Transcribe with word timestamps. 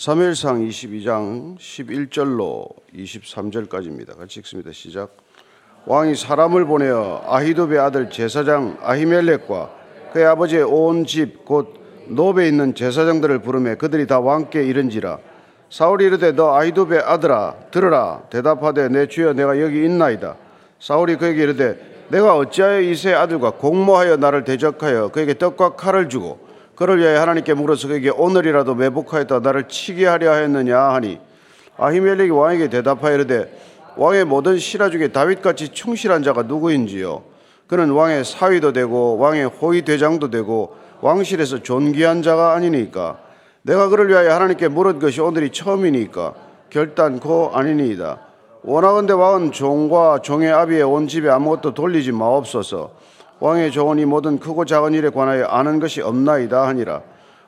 3일상 0.00 0.66
22장 0.66 1.58
11절로 1.58 2.66
23절까지입니다. 2.94 4.16
같이 4.16 4.40
읽습니다. 4.40 4.72
시작. 4.72 5.14
왕이 5.84 6.14
사람을 6.14 6.64
보내어 6.64 7.22
아히도베 7.26 7.76
아들 7.76 8.08
제사장 8.08 8.78
아히멜렉과 8.80 9.70
그의 10.14 10.24
아버지의 10.24 10.62
온 10.62 11.04
집 11.04 11.44
곧 11.44 11.74
노베 12.08 12.48
있는 12.48 12.74
제사장들을 12.74 13.40
부르매 13.40 13.74
그들이 13.74 14.06
다 14.06 14.20
왕께 14.20 14.64
이른지라 14.64 15.18
사울이 15.68 16.06
이르되 16.06 16.32
너 16.32 16.54
아히도베 16.56 16.98
아들아 17.00 17.56
들으라 17.70 18.22
대답하되 18.30 18.88
내 18.88 19.06
주여 19.06 19.34
내가 19.34 19.60
여기 19.60 19.84
있나이다 19.84 20.34
사울이 20.80 21.16
그에게 21.16 21.42
이르되 21.42 22.06
내가 22.08 22.38
어찌하여 22.38 22.80
이세 22.80 23.12
아들과 23.12 23.50
공모하여 23.50 24.16
나를 24.16 24.44
대적하여 24.44 25.08
그에게 25.08 25.34
떡과 25.36 25.76
칼을 25.76 26.08
주고 26.08 26.48
그를 26.80 26.98
위하여 26.98 27.20
하나님께 27.20 27.52
물어서 27.52 27.88
그에게 27.88 28.08
오늘이라도 28.08 28.74
매복하였다. 28.74 29.40
나를 29.40 29.68
치게 29.68 30.06
하려 30.06 30.32
하였느냐 30.32 30.78
하니 30.78 31.20
아히멜렉이 31.76 32.30
왕에게 32.30 32.70
대답하여 32.70 33.16
이르되 33.16 33.52
왕의 33.96 34.24
모든 34.24 34.58
신하 34.58 34.88
중에 34.88 35.08
다윗같이 35.08 35.74
충실한 35.74 36.22
자가 36.22 36.44
누구인지요? 36.44 37.22
그는 37.66 37.90
왕의 37.90 38.24
사위도 38.24 38.72
되고 38.72 39.18
왕의 39.18 39.44
호위 39.44 39.82
대장도 39.82 40.30
되고 40.30 40.74
왕실에서 41.02 41.62
존귀한 41.62 42.22
자가 42.22 42.54
아니니까. 42.54 43.18
내가 43.60 43.88
그를 43.90 44.08
위하여 44.08 44.32
하나님께 44.32 44.68
물은 44.68 45.00
것이 45.00 45.20
오늘이 45.20 45.50
처음이니까 45.50 46.32
결단코 46.70 47.50
아니니이다. 47.52 48.20
원하건대 48.62 49.12
왕은 49.12 49.52
종과 49.52 50.20
종의 50.22 50.50
아비의 50.50 50.84
온 50.84 51.08
집에 51.08 51.28
아무것도 51.28 51.74
돌리지 51.74 52.12
마옵소서 52.12 52.92
왕의 53.40 53.72
조언이 53.72 54.04
모든 54.04 54.38
크고 54.38 54.66
작은 54.66 54.92
일에 54.92 55.08
관하여 55.08 55.46
아는 55.46 55.80
것이 55.80 56.02
없나이다 56.02 56.68
하니라. 56.68 57.02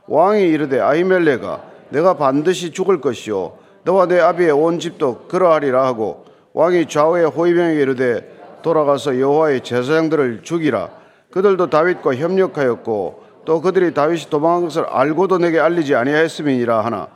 왕이 0.09 0.43
이르되 0.43 0.81
아이멜레가 0.81 1.63
내가 1.91 2.15
반드시 2.15 2.73
죽을 2.73 3.01
것이요. 3.01 3.53
너와 3.85 4.07
내 4.07 4.19
아비의 4.19 4.53
온 4.53 4.79
집도 4.79 5.27
그러하리라 5.29 5.85
하고 5.85 6.25
왕이 6.55 6.87
좌우의 6.87 7.27
호위병에게 7.27 7.83
이르되 7.83 8.61
돌아가서 8.63 9.21
여호와의 9.21 9.63
제사장들을 9.63 10.41
죽이라. 10.43 10.89
그들도 11.31 11.69
다윗과 11.69 12.15
협력하였고 12.15 13.23
또 13.45 13.61
그들이 13.61 13.93
다윗이 13.93 14.27
도망한 14.31 14.65
것을 14.65 14.85
알고도 14.85 15.39
내게 15.39 15.59
알리지 15.61 15.95
아니하였음이니라 15.95 16.85
하나. 16.85 17.09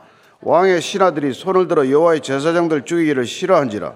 왕의 0.42 0.82
신하들이 0.82 1.32
손을 1.32 1.66
들어 1.66 1.88
여호와의 1.88 2.20
제사장들 2.20 2.84
죽이기를 2.84 3.24
싫어한지라. 3.24 3.94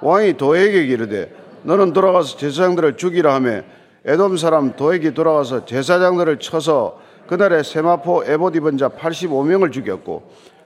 왕이 0.00 0.36
도에게 0.36 0.84
이르되 0.84 1.34
너는 1.62 1.92
돌아가서 1.92 2.36
제사장들을 2.36 2.96
죽이라 2.96 3.34
하며 3.34 3.62
에돔 4.04 4.36
사람 4.36 4.74
도액이 4.74 5.14
돌아와서 5.14 5.64
제사장들을 5.64 6.38
쳐서 6.40 6.98
그날에 7.28 7.62
세마포 7.62 8.24
에봇 8.24 8.56
입은 8.56 8.76
자 8.76 8.88
85명을 8.88 9.70
죽였고 9.70 10.22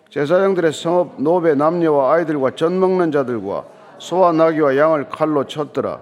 제사장들의 0.09 0.73
성읍 0.73 1.21
노베 1.21 1.55
남녀와 1.55 2.15
아이들과 2.15 2.53
전 2.55 2.81
먹는 2.81 3.13
자들과 3.13 3.65
소와 3.99 4.33
나귀와 4.33 4.77
양을 4.77 5.09
칼로 5.11 5.45
쳤더라. 5.45 6.01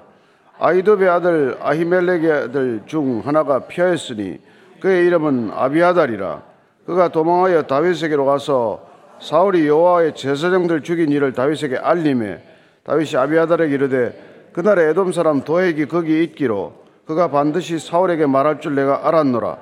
아이도베 0.58 1.08
아들 1.08 1.58
아히멜렉의 1.60 2.32
아들 2.32 2.82
중 2.86 3.22
하나가 3.24 3.66
피하였으니 3.66 4.38
그의 4.80 5.06
이름은 5.06 5.50
아비아달이라. 5.52 6.42
그가 6.86 7.08
도망하여 7.08 7.62
다윗에게로 7.62 8.24
가서 8.26 8.86
사울이 9.20 9.66
여호와의 9.66 10.14
제사장들 10.14 10.82
죽인 10.82 11.10
일을 11.10 11.32
다윗에게 11.32 11.78
알림해 11.78 12.38
다윗이 12.84 13.16
아비아달에게 13.16 13.74
이르되 13.74 14.50
그날에 14.52 14.90
에돔 14.90 15.12
사람 15.12 15.42
도액이 15.42 15.86
거기 15.86 16.22
있기로 16.22 16.83
그가 17.06 17.28
반드시 17.30 17.78
사울에게 17.78 18.26
말할 18.26 18.60
줄 18.60 18.74
내가 18.74 19.06
알았노라. 19.06 19.58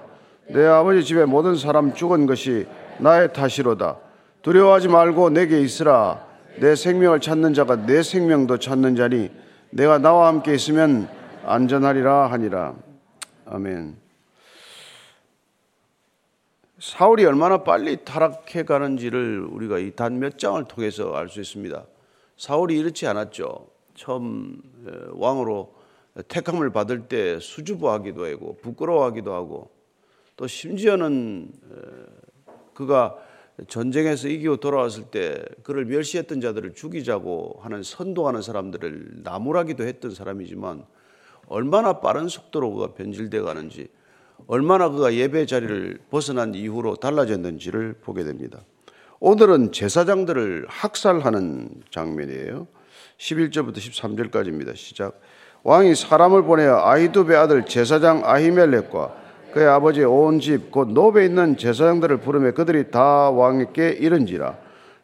내 0.49 0.65
아버지 0.65 1.05
집에 1.05 1.25
모든 1.25 1.57
사람 1.57 1.95
죽은 1.95 2.27
것이 2.27 2.67
나의 2.99 3.33
탓이로다. 3.33 3.99
두려워하지 4.43 4.89
말고 4.89 5.31
내게 5.31 5.61
있으라. 5.61 6.25
내 6.59 6.75
생명을 6.77 7.21
찾는 7.21 7.55
자가 7.55 7.87
내 7.87 8.03
생명도 8.03 8.59
찾는 8.59 8.97
자니 8.97 9.31
내가 9.71 9.99
나와 9.99 10.29
함께 10.29 10.55
있으면 10.55 11.09
안전하리라 11.45 12.31
하니라. 12.31 12.75
아멘. 13.47 13.97
사울이 16.79 17.25
얼마나 17.25 17.59
빨리 17.63 18.05
타락해 18.05 18.65
가는지를 18.65 19.47
우리가 19.51 19.79
이 19.79 19.93
단 19.93 20.19
몇 20.19 20.37
장을 20.39 20.63
통해서 20.65 21.15
알 21.15 21.29
수 21.29 21.41
있습니다. 21.41 21.85
사울이 22.37 22.77
이렇지 22.79 23.07
않았죠. 23.07 23.67
처음 23.95 24.61
왕으로 25.13 25.73
택함을 26.29 26.71
받을 26.71 27.09
때 27.09 27.39
수줍어하기도 27.41 28.27
하고 28.27 28.57
부끄러워하기도 28.63 29.33
하고 29.33 29.71
또 30.37 30.47
심지어는 30.47 31.53
그가 32.75 33.17
전쟁에서 33.69 34.29
이기고 34.29 34.57
돌아왔을 34.57 35.05
때 35.05 35.45
그를 35.63 35.85
멸시했던 35.85 36.41
자들을 36.41 36.75
죽이자고 36.75 37.61
하는 37.63 37.83
선동하는 37.83 38.43
사람들을 38.43 39.23
나무라기도 39.23 39.85
했던 39.85 40.11
사람이지만 40.11 40.85
얼마나 41.47 42.01
빠른 42.01 42.29
속도로 42.29 42.73
그가 42.73 42.95
변질돼 42.95 43.41
가는지 43.41 43.89
얼마나 44.47 44.89
그가 44.89 45.15
예배 45.15 45.47
자리를 45.47 46.01
벗어난 46.11 46.55
이후로 46.55 46.97
달라졌는지를 46.97 47.95
보게 48.01 48.25
됩니다. 48.25 48.65
오늘은 49.21 49.73
제사장들을 49.73 50.67
학살하는 50.69 51.83
장면이에요. 51.91 52.67
11절부터 53.19 53.77
13절까지입니다. 53.77 54.75
시작. 54.75 55.21
왕이 55.65 55.95
사람을 55.95 56.43
보내어 56.43 56.81
아히두베 56.85 57.37
아들 57.37 57.65
제사장 57.65 58.23
아히멜렉과 58.25 59.11
그의 59.53 59.69
아버지 59.69 60.03
온 60.03 60.41
집 60.41 60.71
곧 60.73 60.89
노베 60.91 61.25
있는 61.27 61.57
제사장들을 61.57 62.17
부르며 62.19 62.53
그들이 62.53 62.91
다 62.91 63.31
왕에게 63.31 63.91
이른지라. 63.91 64.55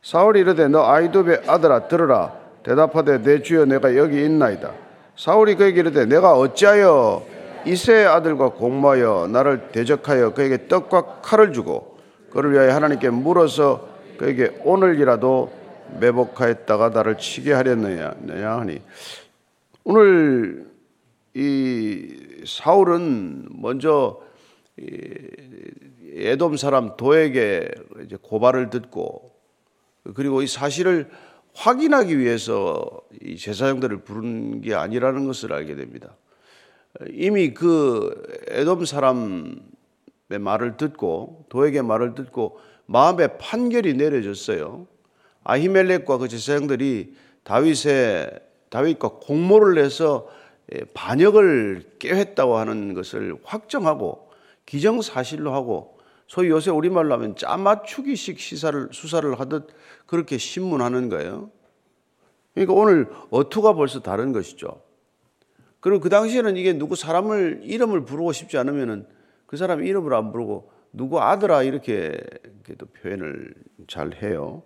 사울이 0.02 0.40
이르되 0.40 0.68
너 0.68 0.84
아히두베 0.90 1.42
아들아 1.46 1.88
들으라. 1.88 2.32
대답하되 2.64 3.22
내 3.22 3.42
주여 3.42 3.66
내가 3.66 3.96
여기 3.96 4.24
있나이다. 4.24 4.72
사울이 5.16 5.54
그에게 5.56 5.80
이르되 5.80 6.06
내가 6.06 6.32
어찌하여 6.34 7.22
이세의 7.66 8.06
아들과 8.06 8.50
공모하여 8.50 9.28
나를 9.30 9.68
대적하여 9.72 10.32
그에게 10.32 10.66
떡과 10.68 11.20
칼을 11.22 11.52
주고 11.52 11.98
그를 12.32 12.52
위하여 12.52 12.72
하나님께 12.74 13.10
물어서 13.10 13.86
그에게 14.18 14.52
오늘이라도 14.64 15.50
매복하였다가 16.00 16.90
나를 16.90 17.18
치게 17.18 17.52
하렸느냐 17.52 18.12
하니 18.58 18.80
오늘 19.90 20.70
이 21.32 22.14
사울은 22.44 23.48
먼저 23.52 24.20
에돔 26.14 26.58
사람 26.58 26.94
도에게 26.98 27.70
이제 28.04 28.18
고발을 28.20 28.68
듣고 28.68 29.34
그리고 30.14 30.42
이 30.42 30.46
사실을 30.46 31.08
확인하기 31.54 32.18
위해서 32.18 33.00
이 33.22 33.38
제사장들을 33.38 34.02
부른 34.02 34.60
게 34.60 34.74
아니라는 34.74 35.26
것을 35.26 35.54
알게 35.54 35.74
됩니다. 35.74 36.18
이미 37.10 37.54
그 37.54 38.12
에돔 38.48 38.84
사람의 38.84 39.56
말을 40.38 40.76
듣고 40.76 41.46
도에게 41.48 41.80
말을 41.80 42.14
듣고 42.14 42.58
마음의 42.84 43.38
판결이 43.38 43.94
내려졌어요. 43.94 44.86
아히멜렉과 45.44 46.18
그 46.18 46.28
제사장들이 46.28 47.14
다윗의 47.42 48.47
다윗과 48.70 49.18
공모를 49.20 49.82
해서 49.82 50.28
예, 50.74 50.80
반역을 50.94 51.96
깨했다고 51.98 52.56
하는 52.56 52.94
것을 52.94 53.36
확정하고 53.42 54.30
기정사실로 54.66 55.52
하고 55.54 55.98
소위 56.26 56.50
요새 56.50 56.70
우리말로 56.70 57.14
하면 57.14 57.36
짜맞추기식 57.36 58.38
시사를 58.38 58.90
수사를 58.92 59.40
하듯 59.40 59.68
그렇게 60.06 60.36
신문하는 60.36 61.08
거예요. 61.08 61.50
그러니까 62.52 62.74
오늘 62.74 63.08
어투가 63.30 63.72
벌써 63.74 64.00
다른 64.00 64.32
것이죠. 64.32 64.82
그리고 65.80 66.00
그 66.00 66.10
당시에는 66.10 66.56
이게 66.56 66.72
누구 66.76 66.96
사람을 66.96 67.60
이름을 67.62 68.04
부르고 68.04 68.32
싶지 68.32 68.58
않으면은 68.58 69.06
그 69.46 69.56
사람 69.56 69.82
이름을 69.82 70.12
안 70.12 70.32
부르고 70.32 70.70
누구 70.92 71.20
아들아 71.20 71.62
이렇게 71.62 72.18
또 72.76 72.86
표현을 72.86 73.54
잘 73.86 74.12
해요. 74.22 74.62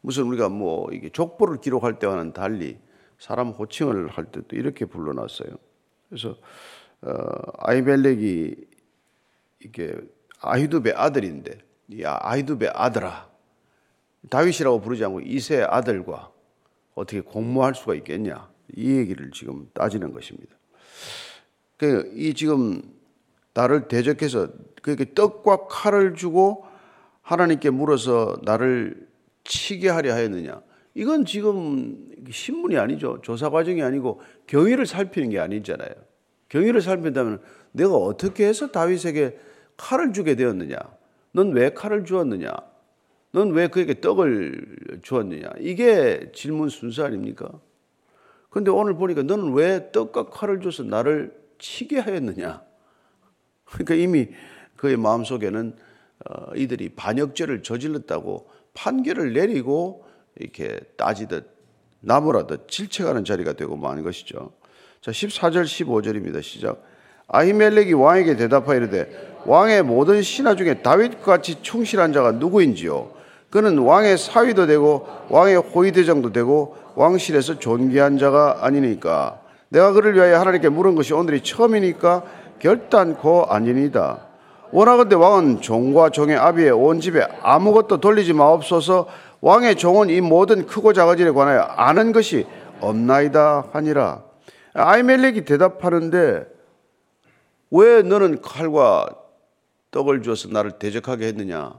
무슨 0.00 0.24
우리가 0.24 0.48
뭐 0.48 0.88
이게 0.92 1.08
족보를 1.10 1.60
기록할 1.60 1.98
때와는 1.98 2.32
달리 2.32 2.78
사람 3.18 3.50
호칭을 3.50 4.08
할 4.08 4.26
때도 4.26 4.56
이렇게 4.56 4.84
불러놨어요. 4.84 5.50
그래서 6.08 6.36
어, 7.02 7.12
아이멜렉이 7.58 8.54
이게 9.64 9.94
아히두베 10.40 10.92
아들인데 10.94 11.58
이 11.88 12.04
아히두베 12.04 12.70
아들아 12.72 13.28
다윗이라고 14.30 14.80
부르지 14.80 15.04
않고 15.04 15.20
이세 15.20 15.62
아들과 15.62 16.30
어떻게 16.94 17.20
공모할 17.20 17.74
수가 17.74 17.94
있겠냐 17.94 18.50
이 18.74 18.96
얘기를 18.96 19.30
지금 19.30 19.68
따지는 19.72 20.12
것입니다. 20.12 20.56
그이 21.76 22.34
지금 22.34 22.82
나를 23.54 23.88
대적해서 23.88 24.48
그에게 24.82 25.14
떡과 25.14 25.66
칼을 25.68 26.14
주고 26.14 26.64
하나님께 27.22 27.70
물어서 27.70 28.38
나를 28.44 29.08
치게 29.44 29.88
하려 29.88 30.14
하였느냐 30.14 30.60
이건 30.96 31.26
지금 31.26 32.08
신문이 32.30 32.78
아니죠. 32.78 33.20
조사 33.20 33.50
과정이 33.50 33.82
아니고 33.82 34.22
경위를 34.46 34.86
살피는 34.86 35.28
게 35.28 35.38
아니잖아요. 35.38 35.90
경위를 36.48 36.80
살핀다면 36.80 37.38
내가 37.72 37.94
어떻게 37.94 38.46
해서 38.46 38.68
다윗에게 38.68 39.38
칼을 39.76 40.14
주게 40.14 40.36
되었느냐? 40.36 40.78
넌 41.32 41.52
왜 41.52 41.74
칼을 41.74 42.06
주었느냐? 42.06 42.50
넌 43.32 43.50
왜 43.50 43.68
그에게 43.68 44.00
떡을 44.00 45.00
주었느냐? 45.02 45.50
이게 45.60 46.32
질문 46.32 46.70
순서 46.70 47.04
아닙니까? 47.04 47.50
근데 48.48 48.70
오늘 48.70 48.94
보니까 48.94 49.22
너는 49.22 49.52
왜 49.52 49.90
떡과 49.92 50.30
칼을 50.30 50.62
줘서 50.62 50.82
나를 50.82 51.38
치게 51.58 51.98
하였느냐? 51.98 52.62
그러니까 53.66 53.94
이미 53.96 54.28
그의 54.76 54.96
마음속에는 54.96 55.76
어, 56.24 56.54
이들이 56.54 56.94
반역죄를 56.96 57.62
저질렀다고 57.62 58.48
판결을 58.72 59.34
내리고 59.34 60.05
이렇게 60.38 60.80
따지듯 60.96 61.46
나무라듯 62.00 62.68
질책하는 62.68 63.24
자리가 63.24 63.54
되고 63.54 63.76
마는 63.76 64.02
것이죠. 64.02 64.52
자, 65.00 65.10
14절 65.10 65.64
15절입니다. 65.64 66.42
시작. 66.42 66.82
아히멜렉이 67.28 67.92
왕에게 67.92 68.36
대답하여 68.36 68.76
이르되 68.76 69.36
왕의 69.46 69.82
모든 69.82 70.22
신하 70.22 70.54
중에 70.54 70.82
다윗과 70.82 71.24
같이 71.24 71.62
충실한 71.62 72.12
자가 72.12 72.32
누구인지요? 72.32 73.10
그는 73.50 73.78
왕의 73.78 74.18
사위도 74.18 74.66
되고 74.66 75.06
왕의 75.28 75.56
호위대장도 75.56 76.32
되고 76.32 76.76
왕실에서 76.94 77.58
존귀한 77.58 78.18
자가 78.18 78.58
아니니까 78.62 79.40
내가 79.68 79.92
그를 79.92 80.14
위하여 80.14 80.38
하나님께 80.38 80.68
물은 80.68 80.94
것이 80.94 81.14
오늘이 81.14 81.42
처음이니까 81.42 82.22
결단코 82.58 83.44
아니니다. 83.44 84.26
원하건대 84.72 85.14
왕은 85.14 85.60
종과 85.60 86.10
종의 86.10 86.36
아비의 86.36 86.70
온 86.70 87.00
집에 87.00 87.26
아무것도 87.42 87.98
돌리지 87.98 88.32
마옵소서 88.32 89.06
왕의 89.40 89.76
종은 89.76 90.10
이 90.10 90.20
모든 90.20 90.66
크고 90.66 90.92
작은 90.92 91.18
일에 91.18 91.30
관하여 91.30 91.60
아는 91.60 92.12
것이 92.12 92.46
없나이다 92.80 93.70
하니라. 93.72 94.24
아이멜렉이 94.74 95.44
대답하는데 95.44 96.46
왜 97.70 98.02
너는 98.02 98.40
칼과 98.40 99.08
떡을 99.90 100.22
주어서 100.22 100.48
나를 100.48 100.72
대적하게 100.72 101.26
했느냐? 101.28 101.74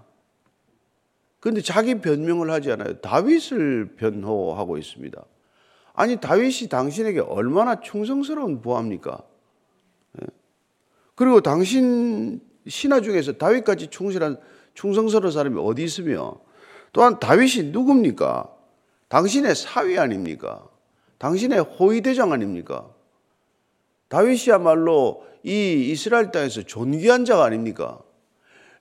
그런데 1.39 1.61
자기 1.61 2.01
변명을 2.01 2.49
하지 2.49 2.71
않아요. 2.71 2.99
다윗을 2.99 3.95
변호하고 3.95 4.77
있습니다. 4.77 5.23
아니 5.93 6.17
다윗이 6.17 6.69
당신에게 6.69 7.21
얼마나 7.21 7.79
충성스러운 7.79 8.61
부하입니까? 8.61 9.19
예? 10.21 10.27
그리고 11.15 11.41
당신 11.41 12.41
신하 12.67 13.01
중에서 13.01 13.33
다윗까지 13.33 13.87
충실한 13.87 14.37
충성스러운 14.73 15.31
사람이 15.31 15.59
어디 15.59 15.83
있으며 15.83 16.39
또한 16.97 17.19
다윗이 17.19 17.69
누굽니까? 17.69 18.51
당신의 19.09 19.53
사위 19.53 19.99
아닙니까? 19.99 20.67
당신의 21.19 21.59
호위대장 21.59 22.33
아닙니까? 22.33 22.89
다윗이야말로 24.07 25.23
이 25.43 25.91
이스라엘 25.91 26.31
땅에서 26.31 26.63
존귀한 26.63 27.23
자가 27.23 27.43
아닙니까? 27.43 27.99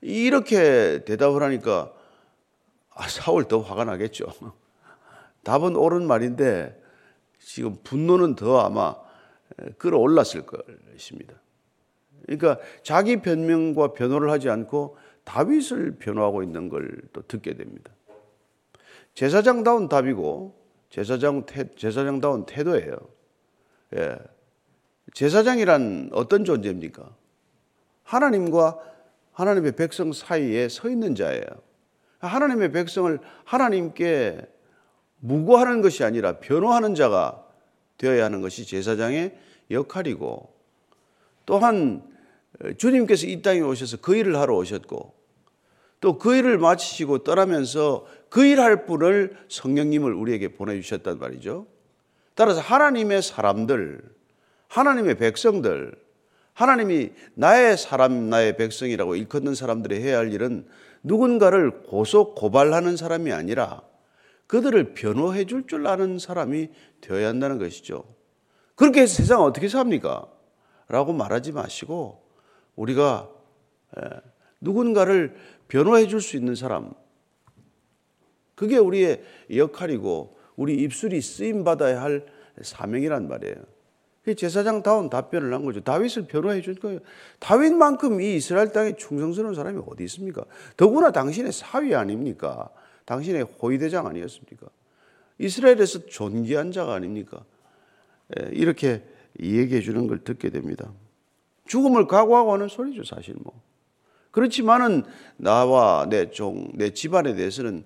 이렇게 0.01 1.05
대답을 1.05 1.43
하니까 1.43 1.93
아, 2.95 3.07
사울 3.07 3.49
더 3.49 3.61
화가 3.61 3.85
나겠죠. 3.85 4.25
답은 5.45 5.77
옳은 5.77 6.07
말인데 6.07 6.83
지금 7.39 7.77
분노는 7.85 8.35
더 8.35 8.61
아마 8.61 8.95
끌어올랐을 9.77 10.47
것입니다. 10.47 11.35
그러니까 12.25 12.59
자기 12.83 13.21
변명과 13.21 13.93
변호를 13.93 14.31
하지 14.31 14.49
않고 14.49 14.97
다윗을 15.25 15.97
변호하고 15.99 16.43
있는 16.43 16.71
걸 16.71 16.89
또 17.13 17.21
듣게 17.21 17.55
됩니다. 17.55 17.93
제사장다운 19.17 19.89
답이고 19.89 20.55
제사장 20.91 21.47
태, 21.47 21.75
제사장다운 21.75 22.45
태도예요. 22.45 22.97
예. 23.97 24.17
제사장이란 25.15 26.11
어떤 26.13 26.45
존재입니까? 26.45 27.17
하나님과 28.05 28.79
하나님의 29.33 29.73
백성 29.73 30.13
사이에 30.13 30.69
서 30.69 30.91
있는 30.91 31.15
자예요. 31.15 31.47
하나님의 32.19 32.73
백성을 32.73 33.19
하나님께 33.45 34.39
무고하는 35.21 35.81
것이 35.81 36.05
아니라 36.05 36.39
변호하는 36.39 36.95
자가 36.95 37.43
되어야 37.97 38.27
하는 38.27 38.43
것이 38.43 38.67
제사장의 38.67 39.35
역할이고 39.71 40.55
또한 41.47 42.03
주님께서 42.77 43.27
이 43.27 43.41
땅에 43.41 43.61
오셔서 43.61 43.99
그 43.99 44.15
일을 44.15 44.37
하러 44.37 44.57
오셨고 44.57 45.16
또 46.01 46.19
그 46.19 46.35
일을 46.37 46.59
마치시고 46.59 47.19
떠나면서 47.25 48.07
그 48.29 48.45
일할 48.45 48.87
분을 48.87 49.37
성령님을 49.49 50.13
우리에게 50.13 50.55
보내주셨단 50.55 51.19
말이죠. 51.19 51.67
따라서 52.35 52.61
하나님의 52.61 53.23
사람들, 53.23 54.03
하나님의 54.69 55.17
백성들, 55.17 55.95
하나님이 56.53 57.13
나의 57.35 57.77
사람, 57.77 58.29
나의 58.31 58.57
백성이라고 58.57 59.17
일컫는 59.17 59.55
사람들이 59.55 60.01
해야 60.03 60.19
할 60.19 60.33
일은 60.33 60.67
누군가를 61.03 61.83
고소 61.85 62.35
고발하는 62.35 62.97
사람이 62.97 63.33
아니라 63.33 63.83
그들을 64.47 64.95
변호해 64.95 65.45
줄 65.45 65.67
줄 65.67 65.87
아는 65.87 66.19
사람이 66.19 66.69
되어야 67.01 67.29
한다는 67.29 67.59
것이죠. 67.59 68.05
그렇게 68.75 69.03
해서 69.03 69.15
세상 69.15 69.43
어떻게 69.43 69.69
삽니까? 69.69 70.27
라고 70.89 71.13
말하지 71.13 71.53
마시고 71.53 72.23
우리가 72.77 73.29
누군가를 74.67 75.37
변호해 75.69 76.09
줄 76.09 76.21
수 76.21 76.37
있는 76.37 76.57
사람, 76.57 76.93
그게 78.57 78.79
우리의 78.79 79.23
역할이고 79.55 80.37
우리 80.57 80.75
입술이 80.83 81.21
쓰임 81.21 81.63
받아야 81.63 82.03
할 82.03 82.27
사명이란 82.61 83.29
말이에요. 83.29 83.57
제사장다운 84.37 85.09
답변을 85.09 85.55
한 85.55 85.65
거죠. 85.65 85.81
다윗을 85.81 86.27
변호해 86.27 86.61
준 86.61 86.75
거예요. 86.75 86.99
다윗만큼 87.39 88.21
이 88.21 88.35
이스라엘 88.35 88.73
땅에 88.73 88.97
충성스러운 88.97 89.55
사람이 89.55 89.81
어디 89.87 90.03
있습니까? 90.05 90.45
더구나 90.77 91.13
당신의 91.13 91.53
사위 91.53 91.95
아닙니까? 91.95 92.69
당신의 93.05 93.43
호위대장 93.43 94.05
아니었습니까? 94.09 94.67
이스라엘에서 95.39 96.07
존귀한 96.07 96.73
자가 96.73 96.95
아닙니까? 96.95 97.45
예, 98.37 98.51
이렇게 98.53 99.05
얘기해 99.39 99.81
주는 99.81 100.09
걸 100.09 100.25
듣게 100.25 100.51
됩니다. 100.51 100.93
죽음을 101.67 102.09
각오하고 102.09 102.55
하는 102.55 102.67
소리죠, 102.67 103.05
사실 103.05 103.37
뭐. 103.39 103.63
그렇지만은 104.37 105.03
나와 105.39 106.07
내 106.11 106.31
종, 106.31 106.69
내 106.75 106.91
집안에 106.91 107.35
대해서는 107.35 107.85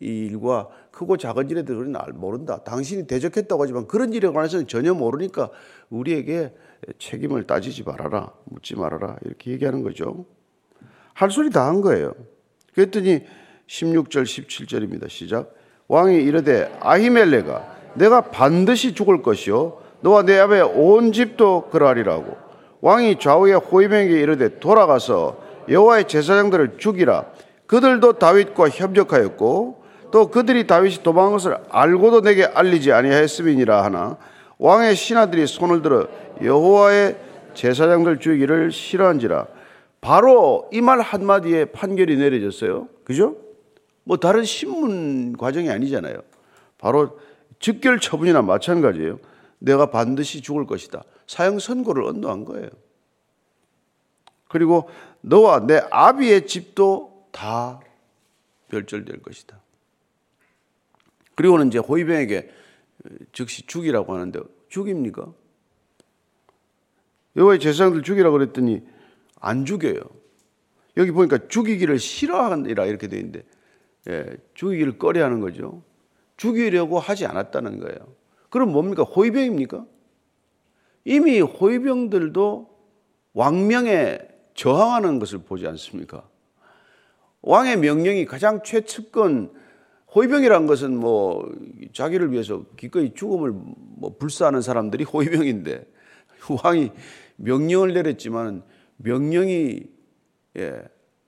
이 0.00 0.06
일과 0.06 0.68
크고 0.90 1.18
작은 1.18 1.50
일에 1.50 1.62
대해서 1.62 1.78
우리는 1.78 2.00
모른다. 2.14 2.62
당신이 2.64 3.06
대적했다고 3.06 3.62
하지만 3.62 3.86
그런 3.86 4.14
일에 4.14 4.28
관해서는 4.28 4.66
전혀 4.66 4.94
모르니까 4.94 5.50
우리에게 5.90 6.54
책임을 6.98 7.46
따지지 7.46 7.82
말아라. 7.82 8.32
묻지 8.44 8.76
말아라. 8.76 9.16
이렇게 9.26 9.50
얘기하는 9.50 9.82
거죠. 9.82 10.24
할 11.12 11.30
소리 11.30 11.50
다 11.50 11.66
한 11.66 11.82
거예요. 11.82 12.14
그랬더니 12.74 13.20
16절, 13.66 14.22
17절입니다. 14.22 15.10
시작. 15.10 15.52
왕이 15.88 16.16
이르되 16.16 16.74
아히멜레가 16.80 17.92
내가 17.96 18.30
반드시 18.30 18.94
죽을 18.94 19.20
것이요. 19.20 19.82
너와 20.00 20.22
내 20.22 20.38
앞에 20.38 20.62
온 20.62 21.12
집도 21.12 21.68
그러하리라고. 21.68 22.45
왕이 22.80 23.18
좌우의 23.18 23.54
호위병에게 23.54 24.20
이르되 24.20 24.58
돌아가서 24.58 25.38
여호와의 25.68 26.08
제사장들을 26.08 26.78
죽이라. 26.78 27.26
그들도 27.66 28.14
다윗과 28.14 28.68
협력하였고 28.68 29.84
또 30.12 30.30
그들이 30.30 30.66
다윗이 30.66 31.02
도망한 31.02 31.32
것을 31.32 31.56
알고도 31.68 32.20
내게 32.22 32.44
알리지 32.44 32.92
아니하였음이니라 32.92 33.82
하나 33.84 34.16
왕의 34.58 34.94
신하들이 34.94 35.46
손을 35.46 35.82
들어 35.82 36.06
여호와의 36.42 37.16
제사장들 37.54 38.20
죽이기를 38.20 38.70
싫어한지라 38.70 39.46
바로 40.00 40.68
이 40.72 40.80
말 40.80 41.00
한마디에 41.00 41.64
판결이 41.66 42.16
내려졌어요. 42.16 42.88
그죠? 43.02 43.36
뭐 44.04 44.16
다른 44.18 44.44
신문 44.44 45.36
과정이 45.36 45.68
아니잖아요. 45.68 46.20
바로 46.78 47.18
즉결 47.58 47.98
처분이나 47.98 48.42
마찬가지예요. 48.42 49.18
내가 49.58 49.86
반드시 49.86 50.42
죽을 50.42 50.66
것이다. 50.66 51.02
사형 51.26 51.58
선고를 51.58 52.04
언도한 52.04 52.44
거예요. 52.44 52.68
그리고 54.48 54.88
너와 55.20 55.66
내 55.66 55.82
아비의 55.90 56.46
집도 56.46 57.28
다 57.32 57.80
별절될 58.68 59.22
것이다. 59.22 59.60
그리고는 61.34 61.68
이제 61.68 61.78
호위병에게 61.78 62.50
즉시 63.32 63.66
죽이라고 63.66 64.14
하는데 64.14 64.40
죽입니까? 64.68 65.32
여호와의 67.36 67.60
제사장들 67.60 68.02
죽이라고 68.02 68.38
그랬더니 68.38 68.82
안 69.40 69.66
죽여요. 69.66 70.00
여기 70.96 71.10
보니까 71.10 71.48
죽이기를 71.48 71.98
싫어하니라 71.98 72.86
이렇게 72.86 73.08
되어 73.08 73.18
있는데 73.18 73.44
예, 74.08 74.36
죽이기를 74.54 74.98
꺼려하는 74.98 75.40
거죠. 75.40 75.82
죽이려고 76.36 76.98
하지 76.98 77.26
않았다는 77.26 77.80
거예요. 77.80 77.98
그럼 78.48 78.72
뭡니까? 78.72 79.02
호위병입니까? 79.02 79.84
이미 81.06 81.40
호위병들도 81.40 82.68
왕명에 83.32 84.18
저항하는 84.54 85.20
것을 85.20 85.38
보지 85.38 85.64
않습니까? 85.68 86.28
왕의 87.42 87.76
명령이 87.76 88.24
가장 88.24 88.60
최측근 88.64 89.52
호위병이란 90.12 90.66
것은 90.66 90.96
뭐 90.96 91.48
자기를 91.92 92.32
위해서 92.32 92.64
기꺼이 92.76 93.14
죽음을 93.14 93.52
뭐 93.52 94.16
불사하는 94.18 94.62
사람들이 94.62 95.04
호위병인데 95.04 95.86
왕이 96.64 96.90
명령을 97.36 97.94
내렸지만 97.94 98.64
명령이 98.96 99.84
예, 100.58 100.82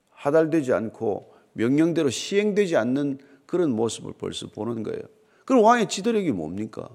하달되지 0.09 0.73
않고 0.73 1.33
명령대로 1.53 2.09
시행되지 2.09 2.75
않는 2.75 3.19
그런 3.45 3.71
모습을 3.71 4.11
벌써 4.17 4.47
보는 4.47 4.83
거예요. 4.83 5.03
그럼 5.45 5.63
왕의 5.63 5.87
지도력이 5.87 6.33
뭡니까? 6.33 6.89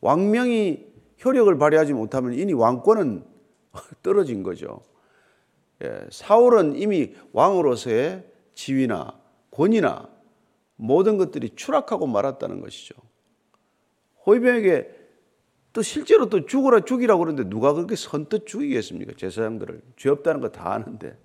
왕명이 0.00 0.89
효력을 1.24 1.56
발휘하지 1.58 1.92
못하면 1.92 2.34
이미 2.34 2.52
왕권은 2.52 3.24
떨어진 4.02 4.42
거죠. 4.42 4.82
예, 5.82 6.06
사울은 6.10 6.76
이미 6.76 7.14
왕으로서의 7.32 8.24
지위나 8.54 9.18
권위나 9.50 10.08
모든 10.76 11.18
것들이 11.18 11.50
추락하고 11.56 12.06
말았다는 12.06 12.60
것이죠. 12.60 12.94
호위병에게 14.26 15.00
또 15.72 15.82
실제로 15.82 16.28
또 16.28 16.46
죽어라 16.46 16.80
죽이라고 16.80 17.20
그러는데 17.20 17.48
누가 17.48 17.72
그렇게 17.72 17.96
선뜻 17.96 18.46
죽이겠습니까? 18.46 19.12
제사장들을. 19.16 19.82
죄 19.96 20.10
없다는 20.10 20.40
거 20.40 20.50
다 20.50 20.72
아는데. 20.72 21.16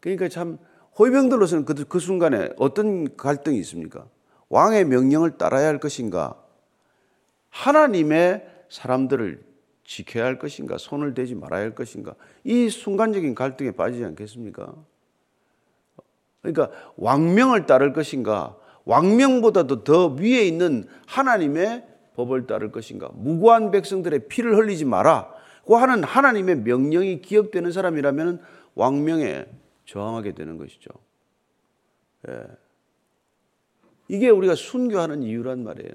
그러니까 0.00 0.28
참 0.28 0.58
호위병들로서는 0.98 1.64
그, 1.64 1.74
그 1.84 1.98
순간에 1.98 2.50
어떤 2.56 3.16
갈등이 3.16 3.58
있습니까? 3.60 4.08
왕의 4.48 4.86
명령을 4.86 5.38
따라야 5.38 5.66
할 5.66 5.78
것인가? 5.78 6.42
하나님의 7.56 8.46
사람들을 8.68 9.42
지켜야 9.84 10.24
할 10.24 10.38
것인가? 10.38 10.76
손을 10.78 11.14
대지 11.14 11.34
말아야 11.34 11.62
할 11.62 11.74
것인가? 11.74 12.14
이 12.44 12.68
순간적인 12.68 13.34
갈등에 13.34 13.70
빠지지 13.70 14.04
않겠습니까? 14.04 14.74
그러니까 16.42 16.70
왕명을 16.96 17.66
따를 17.66 17.92
것인가? 17.92 18.56
왕명보다도 18.84 19.84
더 19.84 20.08
위에 20.08 20.46
있는 20.46 20.86
하나님의 21.06 21.86
법을 22.14 22.46
따를 22.46 22.70
것인가? 22.72 23.10
무고한 23.14 23.70
백성들의 23.70 24.28
피를 24.28 24.56
흘리지 24.56 24.84
마라. 24.84 25.32
고 25.64 25.76
하는 25.76 26.04
하나님의 26.04 26.58
명령이 26.58 27.22
기억되는 27.22 27.72
사람이라면 27.72 28.40
왕명에 28.74 29.46
저항하게 29.86 30.32
되는 30.32 30.58
것이죠. 30.58 30.90
예. 32.28 32.44
이게 34.08 34.28
우리가 34.28 34.54
순교하는 34.54 35.22
이유란 35.22 35.64
말이에요. 35.64 35.92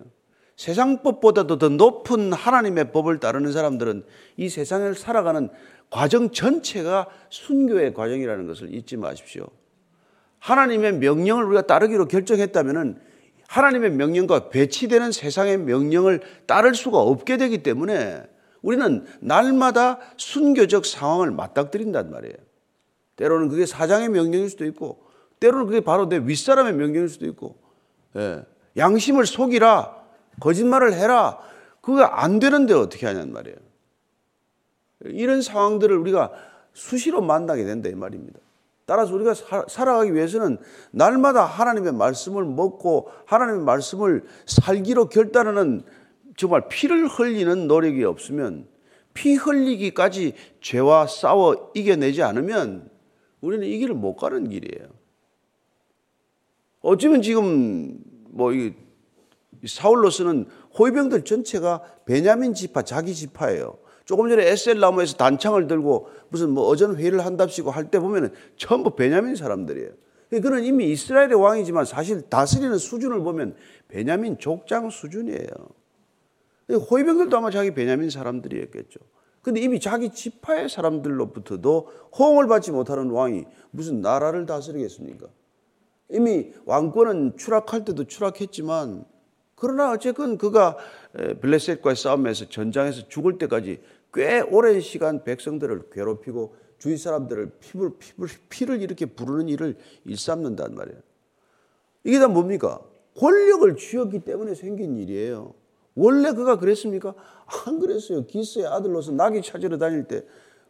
세상 0.61 1.01
법보다도 1.01 1.57
더 1.57 1.69
높은 1.69 2.31
하나님의 2.33 2.91
법을 2.91 3.19
따르는 3.19 3.51
사람들은 3.51 4.03
이 4.37 4.47
세상을 4.47 4.93
살아가는 4.93 5.49
과정 5.89 6.29
전체가 6.29 7.07
순교의 7.31 7.95
과정이라는 7.95 8.45
것을 8.45 8.71
잊지 8.71 8.95
마십시오. 8.97 9.47
하나님의 10.37 10.99
명령을 10.99 11.45
우리가 11.45 11.63
따르기로 11.63 12.07
결정했다면 12.07 13.01
하나님의 13.47 13.89
명령과 13.89 14.49
배치되는 14.49 15.11
세상의 15.11 15.57
명령을 15.57 16.21
따를 16.45 16.75
수가 16.75 16.99
없게 16.99 17.37
되기 17.37 17.63
때문에 17.63 18.21
우리는 18.61 19.03
날마다 19.19 19.97
순교적 20.15 20.85
상황을 20.85 21.31
맞닥뜨린단 21.31 22.11
말이에요. 22.11 22.35
때로는 23.15 23.49
그게 23.49 23.65
사장의 23.65 24.09
명령일 24.09 24.47
수도 24.47 24.65
있고, 24.65 25.01
때로는 25.39 25.65
그게 25.65 25.79
바로 25.79 26.07
내 26.07 26.19
윗사람의 26.19 26.73
명령일 26.73 27.09
수도 27.09 27.25
있고, 27.25 27.57
예. 28.15 28.43
양심을 28.77 29.25
속이라, 29.25 30.00
거짓말을 30.39 30.93
해라. 30.93 31.39
그거 31.81 32.03
안 32.03 32.39
되는데 32.39 32.73
어떻게 32.73 33.05
하냔 33.05 33.33
말이에요. 33.33 33.57
이런 35.05 35.41
상황들을 35.41 35.97
우리가 35.97 36.31
수시로 36.73 37.21
만나게 37.21 37.65
된다 37.65 37.89
이 37.89 37.95
말입니다. 37.95 38.39
따라서 38.85 39.13
우리가 39.15 39.33
살아가기 39.67 40.13
위해서는 40.13 40.57
날마다 40.91 41.45
하나님의 41.45 41.93
말씀을 41.93 42.45
먹고 42.45 43.09
하나님의 43.25 43.63
말씀을 43.63 44.25
살기로 44.45 45.09
결단하는 45.09 45.83
정말 46.35 46.67
피를 46.67 47.07
흘리는 47.07 47.67
노력이 47.67 48.03
없으면 48.03 48.67
피 49.13 49.35
흘리기까지 49.35 50.33
죄와 50.61 51.07
싸워 51.07 51.71
이겨내지 51.73 52.23
않으면 52.23 52.89
우리는 53.41 53.65
이 53.67 53.77
길을 53.77 53.95
못 53.95 54.15
가는 54.15 54.49
길이에요. 54.49 54.89
어쩌면 56.81 57.21
지금 57.21 57.99
뭐 58.29 58.51
이 58.53 58.73
사울로서는 59.65 60.45
호위병들 60.77 61.23
전체가 61.23 61.81
베냐민 62.05 62.53
지파 62.53 62.83
자기 62.83 63.13
지파예요. 63.13 63.77
조금 64.05 64.29
전에 64.29 64.47
에셀 64.47 64.79
나무에서 64.79 65.15
단창을 65.15 65.67
들고 65.67 66.09
무슨 66.29 66.49
뭐 66.49 66.65
어전 66.67 66.95
회의를 66.95 67.25
한답시고 67.25 67.71
할 67.71 67.89
때 67.89 67.99
보면은 67.99 68.31
전부 68.57 68.95
베냐민 68.95 69.35
사람들이에요. 69.35 69.91
그는 70.29 70.63
이미 70.63 70.89
이스라엘의 70.91 71.35
왕이지만 71.35 71.85
사실 71.85 72.21
다스리는 72.29 72.77
수준을 72.77 73.19
보면 73.19 73.55
베냐민 73.89 74.37
족장 74.39 74.89
수준이에요. 74.89 75.47
호위병들도 76.89 77.37
아마 77.37 77.51
자기 77.51 77.73
베냐민 77.73 78.09
사람들이었겠죠. 78.09 78.99
근데 79.41 79.59
이미 79.59 79.79
자기 79.79 80.09
지파의 80.09 80.69
사람들로부터도 80.69 81.89
호응을 82.17 82.47
받지 82.47 82.71
못하는 82.71 83.09
왕이 83.09 83.45
무슨 83.71 84.01
나라를 84.01 84.45
다스리겠습니까? 84.45 85.27
이미 86.09 86.51
왕권은 86.65 87.37
추락할 87.37 87.83
때도 87.83 88.05
추락했지만 88.05 89.03
그러나 89.61 89.91
어쨌건 89.91 90.39
그가 90.39 90.75
블레셋과의 91.39 91.95
싸움에서 91.95 92.49
전장에서 92.49 93.07
죽을 93.09 93.37
때까지 93.37 93.79
꽤 94.11 94.41
오랜 94.41 94.81
시간 94.81 95.23
백성들을 95.23 95.91
괴롭히고 95.91 96.55
주위 96.79 96.97
사람들을 96.97 97.51
피를, 97.59 97.91
피를, 97.99 98.27
피를 98.49 98.81
이렇게 98.81 99.05
부르는 99.05 99.49
일을 99.49 99.75
일삼는단 100.05 100.73
말이에요. 100.73 100.99
이게 102.03 102.17
다 102.17 102.27
뭡니까? 102.27 102.81
권력을 103.15 103.77
쥐었기 103.77 104.21
때문에 104.21 104.55
생긴 104.55 104.97
일이에요. 104.97 105.53
원래 105.93 106.31
그가 106.31 106.57
그랬습니까? 106.57 107.13
안 107.67 107.79
그랬어요. 107.79 108.25
기스의 108.25 108.65
아들로서 108.65 109.11
나귀 109.11 109.43
찾으러 109.43 109.77
다닐 109.77 110.05
때, 110.05 110.25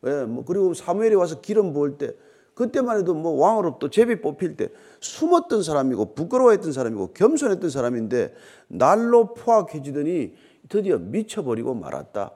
예, 0.06 0.26
뭐 0.26 0.44
그리고 0.44 0.74
사무엘이 0.74 1.16
와서 1.16 1.40
기름 1.40 1.72
부을 1.72 1.98
때, 1.98 2.14
그때만 2.62 3.00
해도 3.00 3.16
뭐 3.16 3.32
왕으로 3.42 3.80
또 3.80 3.90
제비 3.90 4.22
뽑힐 4.22 4.56
때 4.56 4.70
숨었던 5.00 5.64
사람이고 5.64 6.14
부끄러워했던 6.14 6.72
사람이고 6.72 7.14
겸손했던 7.14 7.72
사람인데 7.72 8.36
날로 8.68 9.34
포악해지더니 9.34 10.36
드디어 10.70 11.00
미쳐버리고 11.00 11.74
말았다. 11.74 12.34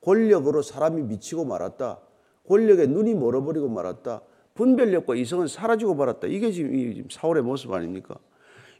권력으로 0.00 0.62
사람이 0.62 1.02
미치고 1.02 1.44
말았다. 1.44 2.00
권력에 2.48 2.86
눈이 2.86 3.14
멀어버리고 3.14 3.68
말았다. 3.68 4.22
분별력과 4.54 5.14
이성은 5.14 5.46
사라지고 5.46 5.94
말았다. 5.94 6.26
이게 6.26 6.50
지금 6.50 7.06
사울의 7.08 7.44
모습 7.44 7.72
아닙니까? 7.72 8.16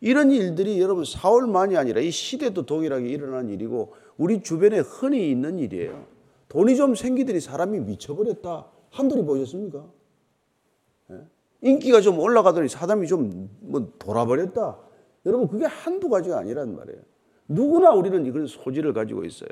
이런 0.01 0.33
일들이 0.33 0.81
여러분 0.81 1.05
사울만이 1.05 1.77
아니라 1.77 2.01
이 2.01 2.11
시대도 2.11 2.67
동일하게 2.67 3.07
일어난 3.07 3.49
일이고 3.51 3.95
우리 4.17 4.43
주변에 4.43 4.81
흔히 4.81 5.31
있는 5.31 5.61
일이에요. 5.61 6.07
돈이 6.49 6.75
좀 6.75 6.97
생기더니 6.97 7.39
사람이 7.39 7.79
미쳐버렸다. 7.81 8.67
한둘이 8.91 9.25
보셨습니까? 9.25 9.98
인기가 11.63 12.01
좀 12.01 12.19
올라가더니 12.19 12.69
사람이 12.69 13.07
좀 13.07 13.49
뭐 13.61 13.93
돌아버렸다. 13.99 14.79
여러분 15.27 15.49
그게 15.49 15.67
한두 15.67 16.09
가지가 16.09 16.39
아니란 16.39 16.75
말이에요. 16.75 17.01
누구나 17.49 17.91
우리는 17.93 18.25
이런 18.25 18.47
소질을 18.47 18.93
가지고 18.93 19.25
있어요. 19.25 19.49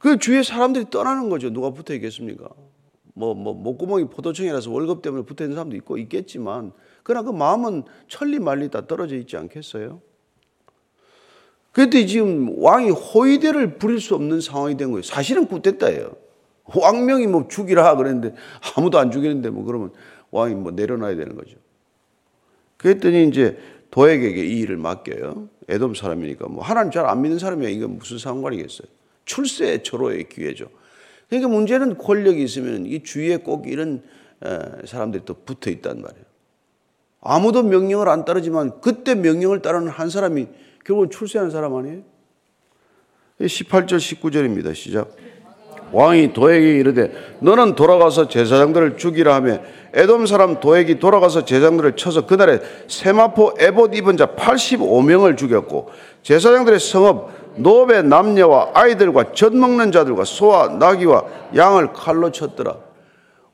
그 0.00 0.18
주위에 0.18 0.42
사람들이 0.42 0.86
떠나는 0.90 1.28
거죠. 1.28 1.50
누가 1.50 1.70
붙어 1.70 1.94
있겠습니까? 1.94 2.48
뭐, 3.12 3.34
뭐, 3.34 3.52
목구멍이 3.52 4.06
포도청이라서 4.06 4.70
월급 4.70 5.02
때문에 5.02 5.24
붙어 5.24 5.44
있는 5.44 5.56
사람도 5.56 5.76
있고 5.76 5.98
있겠지만, 5.98 6.72
그러나 7.02 7.30
그 7.30 7.36
마음은 7.36 7.82
천리 8.08 8.38
말리 8.38 8.70
다 8.70 8.86
떨어져 8.86 9.16
있지 9.16 9.36
않겠어요? 9.36 10.00
그랬더니 11.72 12.06
지금 12.06 12.62
왕이 12.62 12.90
호위대를 12.90 13.78
부릴 13.78 14.00
수 14.00 14.14
없는 14.14 14.40
상황이 14.40 14.76
된 14.76 14.90
거예요. 14.90 15.02
사실은 15.02 15.46
굿됐다예요. 15.46 16.12
왕명이 16.74 17.26
뭐 17.26 17.48
죽이라 17.48 17.96
그랬는데 17.96 18.34
아무도 18.76 18.98
안 18.98 19.10
죽이는데 19.10 19.50
뭐 19.50 19.64
그러면 19.64 19.90
왕이 20.30 20.54
뭐 20.54 20.72
내려놔야 20.72 21.16
되는 21.16 21.34
거죠. 21.36 21.56
그랬더니 22.76 23.28
이제 23.28 23.58
도액에게 23.90 24.44
이 24.44 24.60
일을 24.60 24.76
맡겨요. 24.76 25.48
에돔 25.68 25.94
사람이니까 25.94 26.48
뭐 26.48 26.62
하나님 26.64 26.90
잘 26.90 27.06
안 27.06 27.22
믿는 27.22 27.38
사람이야. 27.38 27.68
이건 27.68 27.98
무슨 27.98 28.18
상관이겠어요. 28.18 28.88
출세 29.24 29.82
초로의 29.82 30.28
기회죠. 30.28 30.66
그러니까 31.28 31.48
문제는 31.48 31.98
권력이 31.98 32.42
있으면 32.42 32.86
이 32.86 33.02
주위에 33.02 33.38
꼭 33.38 33.68
이런 33.68 34.02
사람들이 34.84 35.24
또 35.24 35.34
붙어 35.34 35.70
있단 35.70 36.00
말이에요. 36.00 36.24
아무도 37.20 37.62
명령을 37.62 38.08
안 38.08 38.24
따르지만 38.24 38.80
그때 38.80 39.14
명령을 39.14 39.62
따르는 39.62 39.88
한 39.88 40.08
사람이 40.08 40.48
결국은 40.84 41.10
출세한 41.10 41.50
사람 41.50 41.74
아니에요? 41.76 42.02
18절 43.40 43.98
19절입니다. 43.98 44.74
시작. 44.74 45.14
왕이 45.92 46.32
도에게 46.32 46.78
이르되 46.78 47.12
너는 47.40 47.74
돌아가서 47.74 48.28
제사장들을 48.28 48.96
죽이라 48.96 49.34
하며 49.34 49.58
에돔 49.92 50.26
사람 50.26 50.60
도액이 50.60 50.98
돌아가서 50.98 51.44
제사장들을 51.44 51.96
쳐서 51.96 52.26
그날에 52.26 52.60
세마포 52.88 53.54
에봇 53.58 53.94
입은 53.94 54.16
자 54.16 54.26
85명을 54.36 55.36
죽였고 55.36 55.90
제사장들의 56.22 56.78
성읍 56.78 57.40
노베 57.56 58.02
남녀와 58.02 58.70
아이들과 58.74 59.32
젖 59.32 59.54
먹는 59.54 59.92
자들과 59.92 60.24
소와 60.24 60.68
나귀와 60.68 61.24
양을 61.56 61.92
칼로 61.92 62.30
쳤더라. 62.30 62.76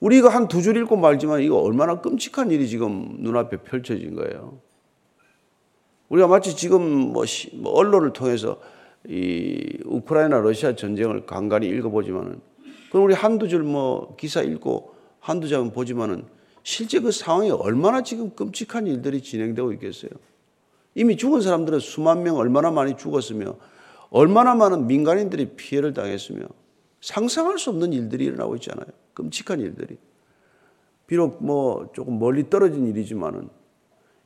우리가 0.00 0.28
한두 0.28 0.60
줄 0.62 0.76
읽고 0.76 0.96
말지만 0.96 1.40
이거 1.40 1.56
얼마나 1.58 2.00
끔찍한 2.00 2.50
일이 2.50 2.68
지금 2.68 3.16
눈앞에 3.20 3.58
펼쳐진 3.58 4.14
거예요. 4.14 4.58
우리가 6.08 6.28
마치 6.28 6.54
지금 6.54 6.82
뭐, 6.82 7.24
뭐 7.54 7.72
언론을 7.72 8.12
통해서 8.12 8.58
이 9.08 9.78
우크라이나 9.84 10.38
러시아 10.40 10.74
전쟁을 10.74 11.26
간간히 11.26 11.68
읽어보지만은 11.68 12.40
그럼 12.90 13.04
우리 13.06 13.14
한두 13.14 13.48
줄 13.48 13.62
뭐 13.62 14.14
기사 14.16 14.42
읽고 14.42 14.94
한두 15.20 15.48
장 15.48 15.72
보지만은 15.72 16.24
실제 16.62 17.00
그 17.00 17.12
상황이 17.12 17.50
얼마나 17.50 18.02
지금 18.02 18.30
끔찍한 18.30 18.86
일들이 18.86 19.20
진행되고 19.20 19.72
있겠어요. 19.74 20.10
이미 20.94 21.16
죽은 21.16 21.40
사람들은 21.40 21.78
수만 21.78 22.22
명 22.22 22.36
얼마나 22.36 22.70
많이 22.70 22.96
죽었으며 22.96 23.56
얼마나 24.10 24.54
많은 24.54 24.86
민간인들이 24.86 25.56
피해를 25.56 25.92
당했으며 25.92 26.46
상상할 27.00 27.58
수 27.58 27.70
없는 27.70 27.92
일들이 27.92 28.24
일어나고 28.24 28.56
있잖아요. 28.56 28.86
끔찍한 29.14 29.60
일들이. 29.60 29.98
비록 31.06 31.44
뭐 31.44 31.90
조금 31.92 32.18
멀리 32.18 32.48
떨어진 32.50 32.86
일이지만은 32.86 33.48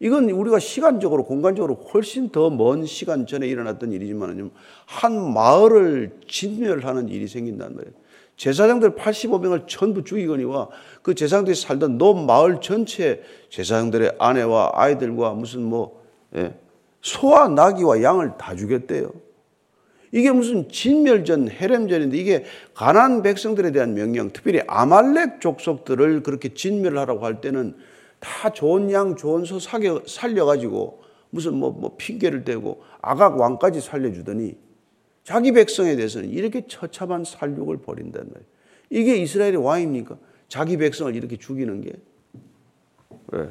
이건 0.00 0.30
우리가 0.30 0.59
시간적으로 0.59 1.25
공간적으로 1.25 1.75
훨씬 1.75 2.30
더 2.30 2.49
먼 2.49 2.87
시간 2.87 3.26
전에 3.26 3.47
일어났던 3.47 3.92
일이지만은 3.92 4.50
한 4.87 5.33
마을을 5.33 6.21
진멸하는 6.26 7.09
일이 7.09 7.28
생긴단 7.28 7.76
말이에요. 7.76 7.95
제사장들 8.37 8.92
85명을 8.92 9.69
전부 9.69 10.02
죽이거니와 10.02 10.71
그 11.02 11.14
제사장들이 11.14 11.54
살던 11.54 11.99
논 11.99 12.25
마을 12.25 12.62
전체 12.62 13.23
제사장들의 13.50 14.16
아내와 14.19 14.73
아이들과 14.75 15.35
무슨 15.35 15.62
뭐 15.62 16.02
예, 16.35 16.54
소와 17.02 17.49
나귀와 17.49 18.02
양을 18.02 18.38
다 18.38 18.57
죽였대요. 18.57 19.12
이게 20.12 20.33
무슨 20.33 20.71
진멸전, 20.71 21.50
해렘전인데 21.50 22.16
이게 22.16 22.45
가난 22.75 23.23
백성들에 23.23 23.73
대한 23.73 23.95
명령, 23.95 24.33
특별히 24.33 24.62
아말렉 24.66 25.40
족속들을 25.40 26.23
그렇게 26.23 26.54
진멸하라고 26.54 27.25
할 27.25 27.42
때는 27.42 27.76
다 28.21 28.50
좋은 28.50 28.91
양, 28.93 29.17
좋은 29.17 29.45
소 29.45 29.59
사겨, 29.59 30.03
살려가지고 30.07 31.03
무슨 31.31 31.55
뭐, 31.55 31.71
뭐 31.71 31.97
핑계를 31.97 32.45
대고 32.45 32.83
아각 33.00 33.41
왕까지 33.41 33.81
살려주더니 33.81 34.57
자기 35.25 35.53
백성에 35.53 35.97
대해서는 35.97 36.29
이렇게 36.29 36.67
처참한 36.67 37.25
살육을 37.25 37.79
벌인단 37.79 38.27
말이에요. 38.29 38.50
이게 38.91 39.17
이스라엘의 39.17 39.57
왕입니까? 39.57 40.19
자기 40.49 40.77
백성을 40.77 41.15
이렇게 41.15 41.37
죽이는 41.37 41.81
게. 41.81 41.93
왜? 43.29 43.49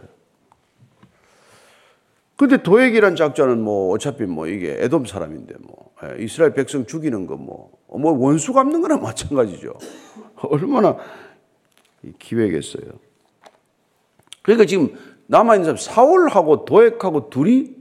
근데 2.36 2.62
도액이란 2.62 3.16
작자는 3.16 3.62
뭐 3.62 3.94
어차피 3.94 4.24
뭐 4.24 4.48
이게 4.48 4.78
에돔 4.80 5.06
사람인데 5.06 5.56
뭐 5.60 5.92
예, 6.04 6.24
이스라엘 6.24 6.54
백성 6.54 6.86
죽이는 6.86 7.26
거뭐뭐 7.28 8.12
원수 8.18 8.54
갚는 8.54 8.82
거나 8.82 8.98
마찬가지죠. 8.98 9.74
얼마나 10.44 10.98
기획했어요. 12.18 13.09
그러니까 14.50 14.66
지금 14.66 14.96
남아있는 15.28 15.64
사람 15.64 15.78
사울하고 15.78 16.66
도액하고 16.66 17.30
둘이 17.30 17.76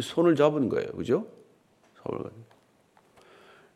손을 0.00 0.34
잡은 0.34 0.68
거예요. 0.68 0.90
그죠? 0.92 1.26
사울 2.02 2.24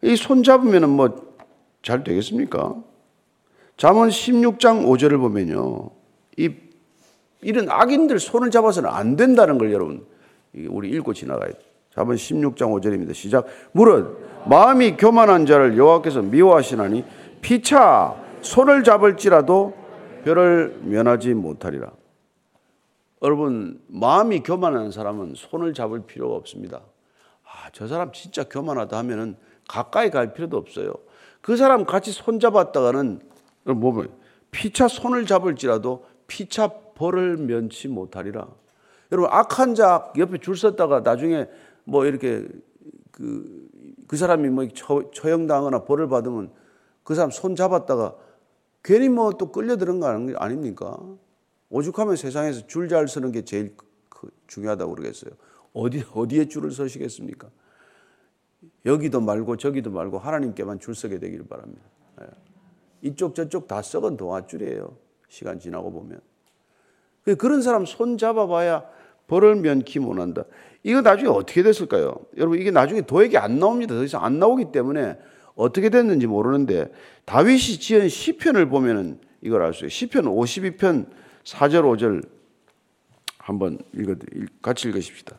이손 0.03 0.43
잡으면은 0.43 0.89
뭐잘 0.89 2.03
되겠습니까? 2.03 2.75
잠언 3.77 4.09
16장 4.09 4.87
5절을 4.87 5.19
보면요. 5.21 5.91
이 6.37 6.51
이런 7.43 7.71
악인들 7.71 8.19
손을 8.19 8.51
잡아서는 8.51 8.91
안 8.91 9.15
된다는 9.15 9.57
걸 9.59 9.73
여러분 9.73 10.05
우리 10.69 10.91
읽고 10.91 11.15
지나가야 11.15 11.51
돼. 11.51 11.59
잠언 11.95 12.17
16장 12.17 12.73
5절입니다. 12.73 13.15
시작. 13.15 13.47
무릇 13.71 14.19
마음이 14.49 14.97
교만한 14.97 15.47
자를 15.47 15.79
여호와께서 15.79 16.23
미워하시나니 16.23 17.05
피차 17.41 18.17
손을 18.41 18.83
잡을지라도 18.83 19.75
별을 20.25 20.81
면하지 20.83 21.35
못하리라. 21.35 21.93
여러분 23.23 23.81
마음이 23.87 24.41
교만한 24.41 24.91
사람은 24.91 25.35
손을 25.37 25.73
잡을 25.75 26.01
필요가 26.01 26.35
없습니다. 26.37 26.83
아, 27.45 27.71
저 27.73 27.87
사람 27.87 28.13
진짜 28.13 28.45
교만하다 28.45 28.97
하면은 28.99 29.37
가까이 29.69 30.11
갈 30.11 30.33
필요도 30.35 30.57
없어요. 30.57 30.93
그 31.41 31.57
사람 31.57 31.85
같이 31.85 32.13
손 32.13 32.41
잡았다가는 32.41 33.21
뭐 33.65 34.05
피차 34.51 34.89
손을 34.89 35.27
잡을지라도 35.27 36.05
피차 36.27 36.69
벌을 36.95 37.37
면치 37.37 37.89
못하리라. 37.89 38.49
여러분 39.13 39.31
악한 39.33 39.75
자 39.75 40.13
옆에 40.17 40.39
줄 40.39 40.57
섰다가 40.57 41.01
나중에 41.01 41.47
뭐 41.85 42.05
이렇게 42.05 42.47
그, 43.13 43.69
그 44.09 44.17
사람이 44.17 44.49
뭐 44.51 44.67
처, 44.75 45.11
처형당하거나 45.13 45.85
벌을 45.85 46.09
받으면 46.09 46.51
그 47.03 47.15
사람 47.15 47.31
손 47.31 47.57
잡았다가 47.57 48.15
괜히 48.83 49.09
뭐 49.09 49.33
또 49.33 49.51
끌려드는 49.53 50.01
거 50.01 50.07
아닙니까? 50.37 50.99
오죽하면 51.71 52.17
세상에서 52.17 52.67
줄 52.67 52.89
잘 52.89 53.09
서는 53.09 53.33
게 53.33 53.43
제일 53.43 53.75
중요하다고 54.47 54.95
그러겠어요. 54.95 55.33
어디, 55.73 56.05
어디에 56.15 56.47
줄을 56.47 56.71
서시겠습니까? 56.71 57.49
여기도 58.85 59.21
말고 59.21 59.57
저기도 59.57 59.91
말고 59.91 60.19
하나님께만 60.19 60.79
줄 60.81 60.95
서게 60.95 61.19
되기를 61.19 61.47
바랍니다. 61.47 61.83
예. 62.23 62.27
이쪽 63.03 63.35
저쪽 63.35 63.67
다 63.69 63.83
썩은 63.83 64.17
동아줄이에요. 64.17 64.97
시간 65.29 65.59
지나고 65.59 65.93
보면. 65.93 66.21
그 67.25 67.37
그런 67.37 67.61
사람 67.61 67.85
손 67.85 68.17
잡아봐야 68.17 68.85
벌을 69.27 69.57
면키 69.57 69.99
못한다. 69.99 70.45
이거 70.85 71.01
나중에 71.03 71.29
어떻게 71.29 71.63
됐을까요? 71.65 72.15
여러분 72.37 72.59
이게 72.61 72.71
나중에 72.71 73.03
도액이 73.03 73.37
안 73.37 73.59
나옵니다. 73.59 73.95
더 73.95 74.05
이상 74.05 74.25
안 74.25 74.39
나오기 74.39 74.71
때문에 74.71 75.19
어떻게 75.57 75.91
됐는지 75.91 76.27
모르는데 76.29 76.93
다윗이 77.25 77.81
지은 77.81 78.09
시편을 78.09 78.69
보면은 78.69 79.19
이걸 79.43 79.63
알 79.63 79.75
수 79.75 79.81
있어요. 79.81 79.89
시편 79.91 80.25
52편 80.27 81.07
4절 81.47 81.83
5절 81.83 82.27
한번 83.39 83.79
읽어 83.95 84.15
같이 84.61 84.89
읽으십시다. 84.89 85.37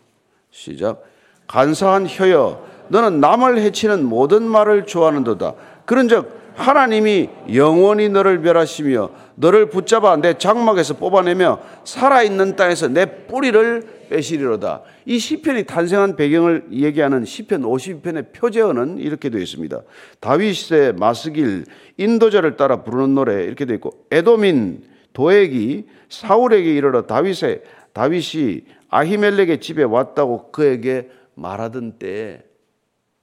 시작. 0.51 1.03
간사한 1.47 2.07
혀여 2.07 2.65
너는 2.89 3.19
남을 3.19 3.59
해치는 3.59 4.05
모든 4.05 4.43
말을 4.43 4.85
좋아하는도다. 4.85 5.53
그런즉 5.85 6.37
하나님이 6.55 7.29
영원히 7.53 8.09
너를 8.09 8.39
멸하시며 8.39 9.11
너를 9.35 9.69
붙잡아 9.69 10.15
내 10.17 10.37
장막에서 10.37 10.95
뽑아내며 10.95 11.59
살아있는 11.83 12.55
땅에서 12.55 12.87
내 12.87 13.27
뿌리를 13.27 14.07
빼시리로다. 14.09 14.81
이 15.05 15.19
시편이 15.19 15.65
탄생한 15.65 16.15
배경을 16.15 16.67
얘기하는 16.71 17.25
시편 17.25 17.61
52편의 17.61 18.33
표제어는 18.33 18.97
이렇게 18.97 19.29
되어 19.29 19.41
있습니다. 19.41 19.81
다윗의 20.21 20.93
마스길 20.93 21.65
인도자를 21.97 22.55
따라 22.55 22.81
부르는 22.83 23.13
노래 23.13 23.43
이렇게 23.43 23.65
되어 23.65 23.75
있고 23.75 24.05
에도민 24.09 24.96
도액이 25.17 25.87
사울에게 26.09 26.75
이르러 26.75 27.07
다윗의 27.07 27.63
다윗이 27.91 28.65
아히멜렉의 28.89 29.59
집에 29.61 29.81
왔다고 29.81 30.51
그에게 30.51 31.09
말하던 31.33 31.93
때 31.93 32.45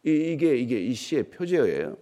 이게 0.02 0.56
이게 0.56 0.80
이 0.80 0.92
시의 0.92 1.30
표제어예요. 1.30 1.94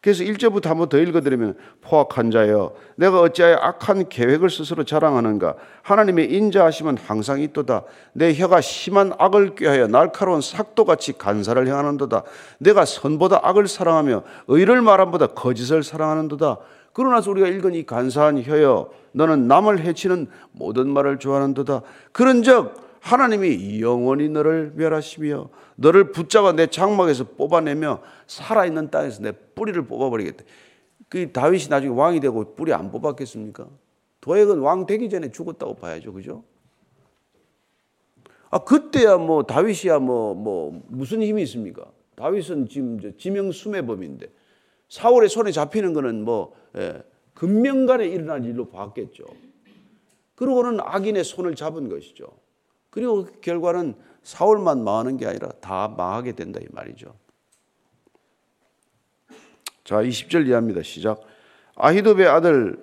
그래서 0.00 0.22
1절부터 0.22 0.66
한번 0.66 0.88
더 0.88 0.96
읽어드리면 0.98 1.56
포악한 1.80 2.30
자여 2.30 2.72
내가 2.94 3.20
어찌하여 3.20 3.56
악한 3.56 4.08
계획을 4.08 4.48
스스로 4.48 4.84
자랑하는가? 4.84 5.56
하나님의 5.82 6.32
인자하심은 6.32 6.98
항상 6.98 7.40
있도다. 7.40 7.82
내 8.12 8.32
혀가 8.34 8.60
심한 8.60 9.12
악을 9.18 9.56
꾀하여 9.56 9.88
날카로운 9.88 10.40
삭도같이 10.40 11.18
간사를 11.18 11.66
행하는도다. 11.66 12.22
내가 12.58 12.84
선보다 12.84 13.40
악을 13.42 13.66
사랑하며 13.66 14.22
의를 14.46 14.82
말함보다 14.82 15.28
거짓을 15.28 15.82
사랑하는도다 15.82 16.58
그러나서 16.92 17.30
우리가 17.30 17.48
읽은 17.48 17.74
이 17.74 17.84
간사한 17.84 18.42
혀여 18.42 18.90
너는 19.12 19.48
남을 19.48 19.80
해치는 19.80 20.28
모든 20.52 20.90
말을 20.90 21.18
좋아하는도다 21.18 21.82
그런즉 22.12 22.74
하나님이 23.00 23.80
영원히 23.80 24.28
너를 24.28 24.72
멸하시며 24.76 25.48
너를 25.74 26.12
붙잡아 26.12 26.52
내 26.52 26.68
장막에서 26.68 27.24
뽑아내며 27.36 28.00
살아있는 28.28 28.90
땅에서 28.90 29.22
내 29.22 29.32
뿌리를 29.32 29.80
뽑아버리겠다. 29.86 30.44
그 31.08 31.32
다윗이 31.32 31.66
나중에 31.68 31.92
왕이 31.92 32.20
되고 32.20 32.54
뿌리 32.54 32.72
안 32.72 32.92
뽑았겠습니까? 32.92 33.66
도액은 34.20 34.60
왕 34.60 34.86
되기 34.86 35.10
전에 35.10 35.32
죽었다고 35.32 35.74
봐야죠. 35.74 36.12
그죠? 36.12 36.44
아, 38.50 38.58
그때야 38.58 39.16
뭐 39.16 39.42
다윗이야 39.42 39.98
뭐, 39.98 40.34
뭐 40.34 40.80
무슨 40.86 41.22
힘이 41.22 41.42
있습니까? 41.42 41.84
다윗은 42.14 42.68
지금 42.68 43.00
지명 43.18 43.50
수매범인데 43.50 44.28
사울의 44.92 45.30
손에 45.30 45.52
잡히는 45.52 45.94
거는 45.94 46.22
뭐 46.22 46.54
예, 46.76 47.02
금명간에 47.32 48.06
일어날 48.06 48.44
일로 48.44 48.68
봤겠죠. 48.68 49.24
그러고는 50.34 50.80
악인의 50.82 51.24
손을 51.24 51.54
잡은 51.54 51.88
것이죠. 51.88 52.26
그리고 52.90 53.24
결과는 53.40 53.94
사울만 54.22 54.84
망하는 54.84 55.16
게 55.16 55.26
아니라 55.26 55.48
다 55.62 55.88
망하게 55.96 56.32
된다 56.32 56.60
이 56.60 56.66
말이죠. 56.70 57.14
자, 59.82 60.02
20절 60.02 60.46
이해합니다. 60.46 60.82
시작. 60.82 61.22
아히도의 61.74 62.28
아들 62.28 62.78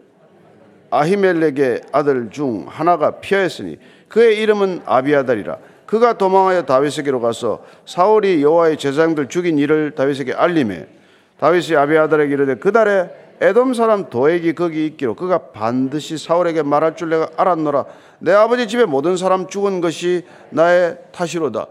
아히멜렉의 0.90 1.84
아들 1.92 2.32
중 2.32 2.66
하나가 2.68 3.20
피하였으니 3.20 3.78
그의 4.08 4.42
이름은 4.42 4.82
아비아달이라. 4.84 5.60
그가 5.86 6.18
도망하여 6.18 6.66
다윗에게로 6.66 7.22
가서 7.22 7.64
사울이 7.86 8.42
여호와의 8.42 8.78
제사장들 8.80 9.30
죽인 9.30 9.60
일을 9.60 9.94
다윗에게 9.94 10.34
알림해 10.34 10.99
다윗이 11.40 11.76
아비아달에게 11.76 12.34
이르되 12.34 12.56
그달에 12.56 13.10
에돔 13.42 13.74
사람 13.74 14.10
도액이 14.10 14.54
거기 14.54 14.86
있기로 14.86 15.16
그가 15.16 15.52
반드시 15.52 16.18
사울에게 16.18 16.62
말할 16.62 16.98
줄 16.98 17.10
내가 17.10 17.30
알았노라. 17.38 17.86
내 18.20 18.34
아버지 18.34 18.68
집에 18.68 18.84
모든 18.84 19.16
사람 19.16 19.48
죽은 19.48 19.80
것이 19.80 20.26
나의 20.50 20.98
탓이로다. 21.14 21.68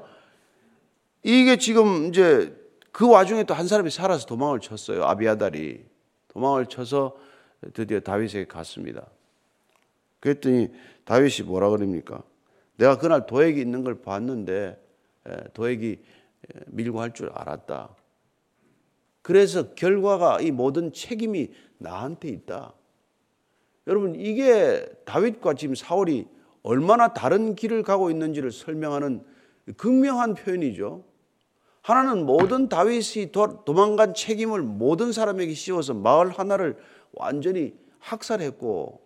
이게 1.22 1.58
지금 1.58 2.06
이제 2.06 2.56
그 2.90 3.08
와중에 3.08 3.44
또 3.44 3.52
한 3.52 3.68
사람이 3.68 3.90
살아서 3.90 4.24
도망을 4.26 4.60
쳤어요. 4.60 5.04
아비아달이 5.04 5.84
도망을 6.28 6.66
쳐서 6.66 7.16
드디어 7.74 8.00
다윗에게 8.00 8.46
갔습니다. 8.46 9.04
그랬더니 10.20 10.68
다윗이 11.04 11.46
뭐라 11.46 11.68
그럽니까? 11.68 12.22
내가 12.76 12.96
그날 12.96 13.26
도액이 13.26 13.60
있는 13.60 13.84
걸 13.84 14.00
봤는데 14.00 14.80
도액이 15.52 16.00
밀고 16.68 17.00
할 17.02 17.12
줄 17.12 17.30
알았다. 17.34 17.90
그래서 19.28 19.74
결과가 19.74 20.40
이 20.40 20.50
모든 20.50 20.90
책임이 20.90 21.50
나한테 21.76 22.30
있다. 22.30 22.72
여러분 23.86 24.14
이게 24.14 24.86
다윗과 25.04 25.52
지금 25.52 25.74
사울이 25.74 26.26
얼마나 26.62 27.12
다른 27.12 27.54
길을 27.54 27.82
가고 27.82 28.10
있는지를 28.10 28.50
설명하는 28.50 29.22
극명한 29.76 30.32
표현이죠. 30.32 31.04
하나는 31.82 32.24
모든 32.24 32.70
다윗이 32.70 33.30
도 33.30 33.62
망간 33.74 34.14
책임을 34.14 34.62
모든 34.62 35.12
사람에게 35.12 35.52
씌워서 35.52 35.92
마을 35.92 36.30
하나를 36.30 36.78
완전히 37.12 37.74
학살했고 37.98 39.02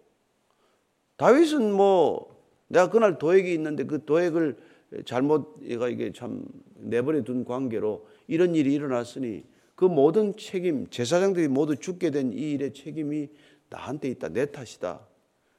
다윗은 1.16 1.72
뭐 1.72 2.40
내가 2.68 2.90
그날 2.90 3.18
도액이 3.18 3.52
있는데 3.54 3.82
그 3.87 4.04
도액을 4.04 4.56
잘못 5.04 5.56
얘가 5.64 5.88
이게 5.88 6.12
참 6.12 6.44
내버려 6.76 7.24
둔 7.24 7.44
관계로 7.44 8.06
이런 8.28 8.54
일이 8.54 8.72
일어났으니 8.72 9.50
그 9.82 9.86
모든 9.86 10.36
책임 10.36 10.86
제사장들이 10.90 11.48
모두 11.48 11.74
죽게 11.74 12.12
된 12.12 12.32
이 12.32 12.52
일의 12.52 12.72
책임이 12.72 13.30
나한테 13.68 14.10
있다 14.10 14.28
내 14.28 14.46
탓이다 14.46 15.00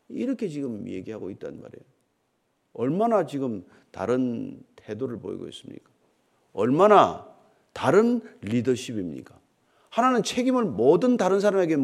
이렇게 0.08 0.48
지금 0.48 0.88
얘기하고 0.88 1.30
있단 1.32 1.56
말이에요. 1.56 1.84
얼마나 2.72 3.26
지금 3.26 3.66
다른 3.92 4.64
태도를 4.78 5.20
보이고 5.20 5.46
있습니까? 5.50 5.90
얼마나 6.54 7.28
다른 7.74 8.22
리더십입니까? 8.40 9.38
하나는 9.90 10.24
책임을 10.24 10.64
모든 10.64 11.18
다른 11.18 11.42
사람에게 11.42 11.76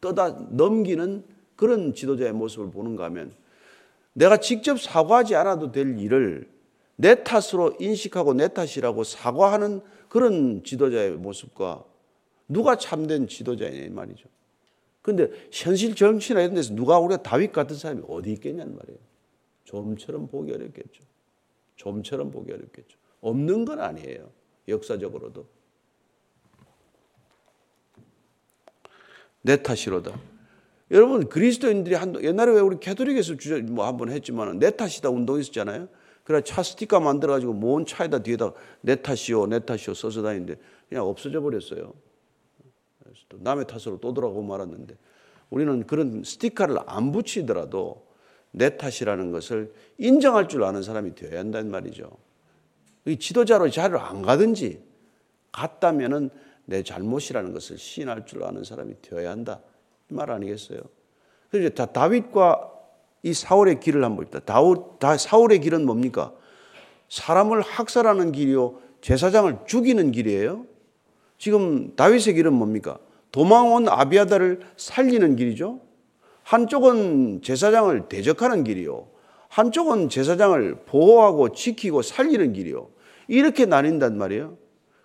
떠다 0.00 0.30
넘기는 0.48 1.22
그런 1.56 1.92
지도자의 1.92 2.32
모습을 2.32 2.70
보는가 2.70 3.04
하면 3.04 3.34
내가 4.14 4.38
직접 4.38 4.80
사과하지 4.80 5.34
않아도 5.36 5.72
될 5.72 5.98
일을 5.98 6.50
내 7.02 7.24
탓으로 7.24 7.74
인식하고 7.80 8.32
내 8.34 8.46
탓이라고 8.46 9.02
사과하는 9.02 9.80
그런 10.08 10.62
지도자의 10.62 11.12
모습과 11.16 11.84
누가 12.46 12.76
참된 12.76 13.26
지도자냐 13.26 13.90
말이죠. 13.90 14.28
근데 15.02 15.28
현실 15.50 15.96
정치나 15.96 16.42
이런 16.42 16.54
데서 16.54 16.72
누가 16.74 17.00
우리가 17.00 17.24
다윗 17.24 17.50
같은 17.50 17.76
사람이 17.76 18.02
어디 18.08 18.32
있겠냐는 18.34 18.76
말이에요. 18.76 19.00
좀처럼 19.64 20.28
보기 20.28 20.52
어렵겠죠. 20.52 21.02
좀처럼 21.74 22.30
보기 22.30 22.52
어렵겠죠. 22.52 22.96
없는 23.20 23.64
건 23.64 23.80
아니에요. 23.80 24.30
역사적으로도. 24.68 25.44
내 29.40 29.60
탓이로다. 29.60 30.16
여러분 30.92 31.28
그리스도인들이 31.28 31.96
한 31.96 32.22
옛날에 32.22 32.52
왜 32.52 32.60
우리 32.60 32.78
캐톨릭에서 32.78 33.36
주저 33.38 33.58
뭐 33.72 33.86
한 33.86 33.96
번 33.96 34.10
했지만 34.10 34.60
내 34.60 34.70
탓이다 34.70 35.10
운동 35.10 35.40
있었잖아요. 35.40 35.88
그래 36.24 36.40
차 36.42 36.62
스티커 36.62 37.00
만들어 37.00 37.32
가지고 37.34 37.52
모은 37.52 37.84
차에다 37.86 38.20
뒤에다 38.20 38.52
내 38.80 38.96
탓이요 39.02 39.46
내 39.46 39.58
탓이요 39.58 39.94
써서 39.94 40.22
다니는데 40.22 40.56
그냥 40.88 41.06
없어져 41.06 41.40
버렸어요. 41.40 41.92
또 43.28 43.38
남의 43.40 43.66
탓으로 43.66 43.98
또 44.00 44.14
돌아오고 44.14 44.42
말았는데 44.42 44.96
우리는 45.50 45.86
그런 45.86 46.22
스티커를 46.24 46.78
안 46.86 47.12
붙이더라도 47.12 48.06
내 48.52 48.76
탓이라는 48.76 49.32
것을 49.32 49.72
인정할 49.98 50.48
줄 50.48 50.64
아는 50.64 50.82
사람이 50.82 51.14
되어야 51.14 51.40
한다는 51.40 51.70
말이죠. 51.70 52.10
이 53.06 53.18
지도자로 53.18 53.70
자리를 53.70 53.98
안 53.98 54.22
가든지 54.22 54.80
갔다면은 55.50 56.30
내 56.64 56.82
잘못이라는 56.82 57.52
것을 57.52 57.76
시인할 57.78 58.24
줄 58.26 58.44
아는 58.44 58.64
사람이 58.64 59.02
되어야 59.02 59.30
한다. 59.30 59.60
이 60.10 60.14
말 60.14 60.30
아니겠어요? 60.30 60.80
그래서 61.50 61.70
다 61.70 61.86
다윗과 61.86 62.71
이 63.22 63.32
사울의 63.32 63.80
길을 63.80 64.02
한번 64.02 64.16
봅니다. 64.16 64.40
다우, 64.40 64.98
다, 64.98 65.16
사울의 65.16 65.60
길은 65.60 65.86
뭡니까? 65.86 66.32
사람을 67.08 67.60
학살하는 67.62 68.32
길이요. 68.32 68.78
제사장을 69.00 69.58
죽이는 69.66 70.12
길이에요. 70.12 70.64
지금 71.38 71.94
다윗의 71.96 72.34
길은 72.34 72.52
뭡니까? 72.52 72.98
도망온 73.30 73.88
아비아다를 73.88 74.60
살리는 74.76 75.36
길이죠. 75.36 75.80
한쪽은 76.42 77.42
제사장을 77.42 78.08
대적하는 78.08 78.64
길이요. 78.64 79.08
한쪽은 79.48 80.08
제사장을 80.08 80.84
보호하고 80.86 81.52
지키고 81.52 82.02
살리는 82.02 82.52
길이요. 82.52 82.88
이렇게 83.28 83.66
나뉜단 83.66 84.18
말이에요. 84.18 84.56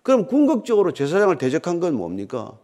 그럼 0.02 0.26
궁극적으로 0.26 0.94
제사장을 0.94 1.38
대적한 1.38 1.80
건 1.80 1.96
뭡니까? 1.96 2.58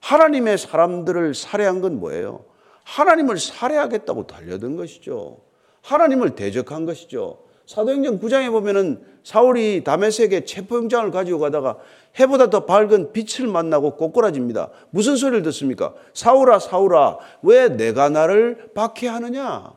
하나님의 0.00 0.58
사람들을 0.58 1.34
살해한 1.34 1.80
건 1.80 1.98
뭐예요? 1.98 2.44
하나님을 2.88 3.38
살해하겠다고 3.38 4.26
달려든 4.26 4.76
것이죠. 4.76 5.40
하나님을 5.82 6.34
대적한 6.34 6.86
것이죠. 6.86 7.44
사도행전 7.66 8.18
9장에 8.18 8.50
보면은 8.50 9.04
사울이 9.22 9.84
다메섹에 9.84 10.46
체포영장을 10.46 11.10
가지고 11.10 11.38
가다가 11.38 11.76
해보다 12.18 12.48
더 12.48 12.64
밝은 12.64 13.12
빛을 13.12 13.46
만나고 13.46 13.96
꼬꾸라집니다. 13.96 14.70
무슨 14.88 15.16
소리를 15.16 15.42
듣습니까? 15.42 15.92
사울아, 16.14 16.58
사울아, 16.58 17.18
왜 17.42 17.68
내가 17.68 18.08
나를 18.08 18.70
박해하느냐? 18.74 19.74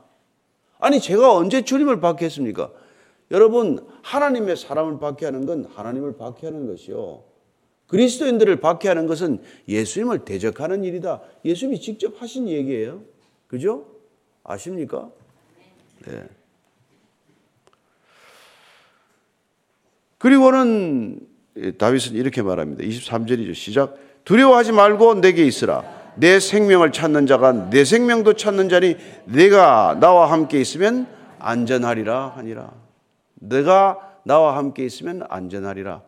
아니, 0.80 1.02
제가 1.02 1.36
언제 1.36 1.64
주님을 1.64 2.00
박해했습니까? 2.00 2.72
여러분, 3.32 3.86
하나님의 4.04 4.56
사람을 4.56 5.00
박해하는 5.00 5.46
건 5.46 5.68
하나님을 5.76 6.16
박해하는 6.16 6.68
것이요. 6.68 7.24
그리스도인들을 7.92 8.56
박해하는 8.62 9.06
것은 9.06 9.42
예수님을 9.68 10.24
대적하는 10.24 10.86
일이다. 10.86 11.20
예수님이 11.44 11.82
직접 11.82 12.22
하신 12.22 12.48
얘기예요. 12.48 13.02
그죠? 13.48 13.86
아십니까? 14.46 15.10
네. 16.08 16.24
그리고는 20.18 21.20
다윗은 21.78 22.16
이렇게 22.16 22.42
말합니다. 22.42 22.82
23절이죠. 22.82 23.54
시작. 23.56 23.98
두려워하지 24.24 24.72
말고 24.72 25.16
내게 25.16 25.46
있으라. 25.46 25.84
내 26.16 26.40
생명을 26.40 26.94
찾는 26.94 27.28
자가 27.28 27.70
내 27.72 27.84
생명도 27.84 28.36
찾는 28.36 28.70
자니 28.70 28.96
내가 29.26 29.98
나와 30.00 30.32
함께 30.32 30.62
있으면 30.62 31.08
안전하리라 31.40 32.30
하니라. 32.38 32.72
내가 33.34 34.16
나와 34.24 34.56
함께 34.56 34.86
있으면 34.86 35.24
안전하리라. 35.28 36.04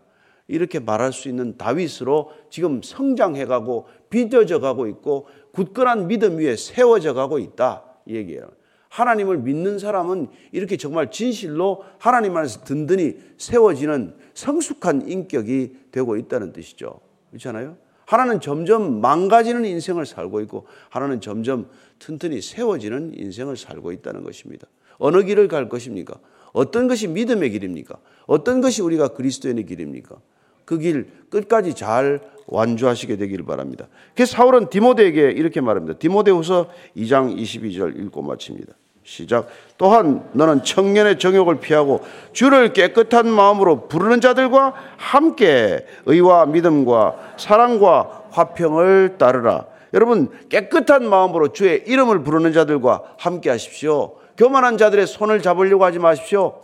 이렇게 0.53 0.79
말할 0.79 1.13
수 1.13 1.29
있는 1.29 1.57
다윗으로 1.57 2.29
지금 2.51 2.81
성장해 2.83 3.45
가고 3.45 3.87
빚어져 4.11 4.59
가고 4.59 4.85
있고 4.85 5.25
굳건한 5.51 6.07
믿음 6.07 6.37
위에 6.37 6.55
세워져 6.55 7.15
가고 7.15 7.39
있다. 7.39 7.83
이 8.05 8.15
얘기예요. 8.15 8.43
하나님을 8.89 9.39
믿는 9.39 9.79
사람은 9.79 10.27
이렇게 10.51 10.77
정말 10.77 11.09
진실로 11.09 11.83
하나님 11.97 12.37
안에서 12.37 12.63
든든히 12.65 13.17
세워지는 13.37 14.13
성숙한 14.35 15.09
인격이 15.09 15.75
되고 15.91 16.15
있다는 16.17 16.53
뜻이죠. 16.53 16.99
그렇잖아요? 17.31 17.75
하나는 18.05 18.39
점점 18.39 19.01
망가지는 19.01 19.65
인생을 19.65 20.05
살고 20.05 20.41
있고 20.41 20.67
하나는 20.89 21.19
점점 21.19 21.67
튼튼히 21.97 22.41
세워지는 22.41 23.13
인생을 23.17 23.57
살고 23.57 23.91
있다는 23.91 24.23
것입니다. 24.23 24.67
어느 24.99 25.23
길을 25.23 25.47
갈 25.47 25.67
것입니까? 25.67 26.19
어떤 26.51 26.87
것이 26.87 27.07
믿음의 27.07 27.49
길입니까? 27.49 27.97
어떤 28.27 28.61
것이 28.61 28.83
우리가 28.83 29.07
그리스도인의 29.07 29.65
길입니까? 29.65 30.17
그 30.65 30.77
길 30.77 31.07
끝까지 31.29 31.73
잘 31.73 32.19
완주하시게 32.47 33.17
되기를 33.17 33.45
바랍니다. 33.45 33.87
그래서 34.15 34.35
사울은 34.35 34.69
디모데에게 34.69 35.31
이렇게 35.31 35.61
말합니다. 35.61 35.97
디모데후서 35.97 36.67
2장 36.97 37.35
22절 37.35 37.99
읽고 37.99 38.21
마칩니다. 38.21 38.73
시작. 39.03 39.47
또한 39.77 40.29
너는 40.33 40.63
청년의 40.63 41.19
정욕을 41.19 41.59
피하고 41.59 42.01
주를 42.31 42.71
깨끗한 42.73 43.27
마음으로 43.27 43.87
부르는 43.87 44.21
자들과 44.21 44.73
함께 44.97 45.85
의와 46.05 46.45
믿음과 46.45 47.35
사랑과 47.37 48.23
화평을 48.31 49.15
따르라. 49.17 49.65
여러분 49.93 50.29
깨끗한 50.49 51.07
마음으로 51.07 51.49
주의 51.49 51.83
이름을 51.85 52.23
부르는 52.23 52.53
자들과 52.53 53.03
함께 53.17 53.49
하십시오. 53.49 54.15
교만한 54.37 54.77
자들의 54.77 55.05
손을 55.05 55.41
잡으려고 55.41 55.83
하지 55.83 55.99
마십시오. 55.99 56.61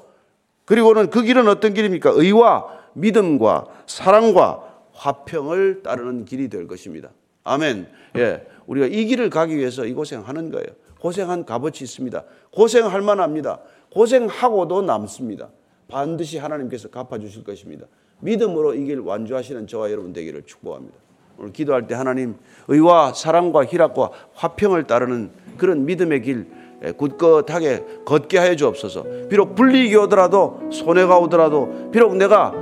그리고는 0.65 1.09
그 1.09 1.21
길은 1.21 1.47
어떤 1.47 1.73
길입니까? 1.73 2.11
의와 2.13 2.78
믿음과 2.99 3.65
사랑과 3.85 4.63
화평을 4.93 5.83
따르는 5.83 6.25
길이 6.25 6.49
될 6.49 6.67
것입니다. 6.67 7.09
아멘. 7.43 7.87
예. 8.17 8.45
우리가 8.67 8.87
이 8.87 9.05
길을 9.05 9.29
가기 9.29 9.57
위해서 9.57 9.85
이 9.85 9.93
고생하는 9.93 10.51
거예요. 10.51 10.67
고생한 10.99 11.45
값어치 11.45 11.83
있습니다. 11.85 12.23
고생할 12.51 13.01
만합니다. 13.01 13.59
고생하고도 13.93 14.81
남습니다. 14.83 15.49
반드시 15.87 16.37
하나님께서 16.37 16.89
갚아주실 16.89 17.43
것입니다. 17.43 17.85
믿음으로 18.19 18.75
이 18.75 18.85
길 18.85 18.99
완주하시는 18.99 19.65
저와 19.67 19.89
여러분 19.91 20.11
되기를 20.13 20.43
축복합니다. 20.45 20.95
오늘 21.39 21.53
기도할 21.53 21.87
때 21.87 21.95
하나님 21.95 22.35
의와 22.67 23.13
사랑과 23.13 23.63
희락과 23.65 24.11
화평을 24.33 24.83
따르는 24.87 25.31
그런 25.57 25.85
믿음의 25.85 26.21
길 26.21 26.47
굳건하게 26.97 27.85
걷게 28.05 28.37
하여 28.37 28.55
주옵소서. 28.55 29.05
비록 29.29 29.55
불리기 29.55 29.95
오더라도 29.95 30.69
손해가 30.71 31.17
오더라도 31.17 31.89
비록 31.91 32.15
내가 32.17 32.53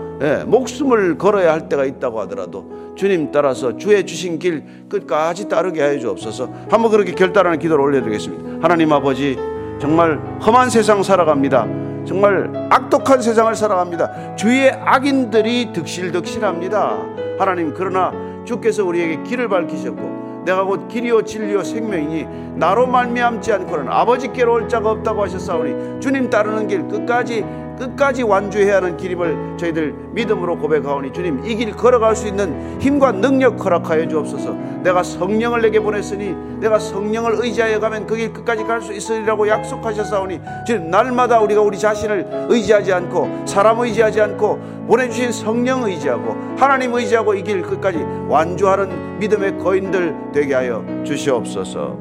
목숨을 0.46 1.18
걸어야 1.18 1.54
할 1.54 1.70
때가 1.70 1.86
있다고 1.86 2.20
하더라도 2.22 2.94
주님 2.96 3.32
따라서 3.32 3.78
주의 3.78 4.06
주신 4.06 4.40
길 4.40 4.64
끝까지 4.90 5.48
따르게 5.48 5.82
하여 5.82 6.00
주옵소서. 6.00 6.50
한번 6.70 6.92
그렇게 6.92 7.12
결단하는 7.14 7.60
기도를 7.60 7.84
올려드리겠습니다. 7.84 8.60
하나님 8.62 8.92
아버지 8.92 9.38
정말 9.80 10.20
험한 10.46 10.70
세상 10.70 11.04
살아갑니다. 11.04 11.68
정말 12.06 12.68
악독한 12.72 13.22
세상을 13.22 13.54
살아갑니다. 13.54 14.36
주위의 14.36 14.72
악인들이 14.72 15.74
득실득실합니다. 15.74 16.98
하나님 17.38 17.74
그러나 17.74 18.12
주께서 18.46 18.84
우리에게 18.86 19.22
길을 19.24 19.50
밝히셨고 19.50 20.44
내가 20.46 20.64
곧 20.64 20.88
길이요 20.88 21.24
진리요 21.24 21.62
생명이니 21.64 22.56
나로 22.56 22.88
말미암지 22.88 23.52
않고는 23.52 23.90
아버지께로 23.90 24.54
올 24.54 24.70
자가 24.70 24.92
없다고 24.92 25.24
하셨사오니 25.24 26.00
주님 26.00 26.30
따르는 26.30 26.68
길 26.68 26.88
끝까지 26.88 27.44
끝까지 27.78 28.24
완주해야 28.24 28.78
하는 28.78 28.98
길임을 28.98 29.58
저희들 29.58 29.94
믿음으로 30.14 30.58
고백하오니 30.58 31.14
주님 31.14 31.46
이 31.46 31.56
길 31.56 31.72
걸어갈 31.72 32.16
수 32.16 32.28
있는 32.28 32.80
힘과 32.82 33.12
능력 33.14 33.64
허락하여 33.64 34.08
주옵소서. 34.08 34.54
내가 34.84 35.04
성령을 35.04 35.62
내게 35.62 35.80
보냈으니 35.80 36.36
내가 36.60 36.80
성령을 36.80 37.38
의지하여 37.44 37.80
가면 37.80 38.06
그 38.08 38.16
길 38.16 38.34
끝까지 38.34 38.64
갈 38.64 38.82
수 38.82 38.94
있으리라고 38.94 39.48
약속하셨사오니 39.48 40.40
주님 40.66 40.90
날마다 40.90 41.40
우리가 41.42 41.62
우리 41.62 41.78
자신을 41.78 42.48
의지하지 42.50 42.94
않고 42.94 43.44
사람 43.46 43.80
의지하지 43.80 44.22
않고 44.22 44.60
보내주신 44.88 45.32
성령 45.32 45.84
의지하고 45.84 46.36
하나님 46.58 46.94
의지하고 46.94 47.34
이 47.36 47.44
길 47.44 47.62
끝까지 47.62 48.00
완주하는 48.28 49.20
믿음의 49.20 49.58
거인들 49.60 50.16
되게 50.34 50.54
하여 50.54 50.84
주시옵소서. 51.04 51.98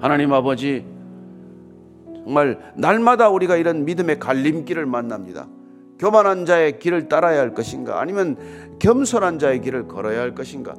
하나님 0.00 0.32
아버지 0.32 0.84
정말 2.24 2.72
날마다 2.76 3.28
우리가 3.28 3.56
이런 3.56 3.84
믿음의 3.84 4.18
갈림길을 4.18 4.86
만납니다. 4.86 5.48
교만한 5.98 6.46
자의 6.46 6.78
길을 6.78 7.08
따라야 7.08 7.40
할 7.40 7.54
것인가? 7.54 8.00
아니면 8.00 8.36
겸손한 8.78 9.38
자의 9.38 9.60
길을 9.60 9.88
걸어야 9.88 10.20
할 10.20 10.34
것인가? 10.34 10.74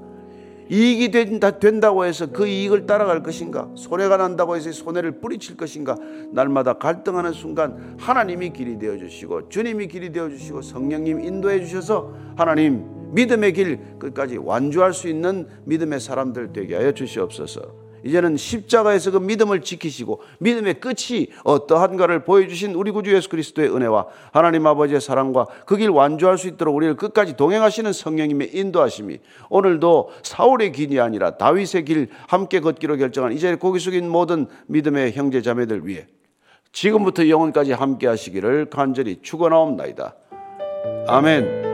이익이 0.69 1.11
된다, 1.11 1.59
된다고 1.59 2.05
해서 2.05 2.27
그 2.31 2.47
이익을 2.47 2.85
따라갈 2.85 3.21
것인가? 3.21 3.69
손해가 3.75 4.17
난다고 4.17 4.55
해서 4.55 4.71
손해를 4.71 5.19
뿌리칠 5.19 5.57
것인가? 5.57 5.95
날마다 6.31 6.73
갈등하는 6.73 7.33
순간 7.33 7.95
하나님이 7.99 8.51
길이 8.51 8.79
되어 8.79 8.97
주시고 8.97 9.49
주님이 9.49 9.87
길이 9.87 10.11
되어 10.11 10.29
주시고 10.29 10.61
성령님 10.61 11.19
인도해 11.21 11.59
주셔서 11.61 12.13
하나님 12.35 13.13
믿음의 13.13 13.53
길 13.53 13.79
끝까지 13.99 14.37
완주할 14.37 14.93
수 14.93 15.07
있는 15.07 15.47
믿음의 15.65 15.99
사람들 15.99 16.53
되게 16.53 16.75
하여 16.75 16.91
주시옵소서. 16.91 17.82
이제는 18.03 18.37
십자가에서 18.37 19.11
그 19.11 19.17
믿음을 19.17 19.61
지키시고 19.61 20.21
믿음의 20.39 20.79
끝이 20.79 21.27
어떠한가를 21.43 22.23
보여주신 22.23 22.75
우리 22.75 22.91
구주 22.91 23.13
예수 23.13 23.29
그리스도의 23.29 23.73
은혜와 23.75 24.07
하나님 24.31 24.65
아버지의 24.67 25.01
사랑과 25.01 25.45
그 25.65 25.77
길 25.77 25.89
완주할 25.89 26.37
수 26.37 26.47
있도록 26.47 26.75
우리를 26.75 26.95
끝까지 26.95 27.35
동행하시는 27.35 27.91
성령님의 27.91 28.51
인도하심이 28.53 29.19
오늘도 29.49 30.11
사울의 30.23 30.71
길이 30.71 30.99
아니라 30.99 31.37
다윗의 31.37 31.85
길 31.85 32.09
함께 32.27 32.59
걷기로 32.59 32.97
결정한 32.97 33.33
이제 33.33 33.55
고기 33.55 33.79
숙인 33.79 34.09
모든 34.09 34.47
믿음의 34.67 35.13
형제 35.13 35.41
자매들 35.41 35.87
위해 35.87 36.07
지금부터 36.71 37.27
영원까지 37.29 37.73
함께 37.73 38.07
하시기를 38.07 38.65
간절히 38.69 39.19
축원하옵나이다. 39.21 40.15
아멘. 41.07 41.72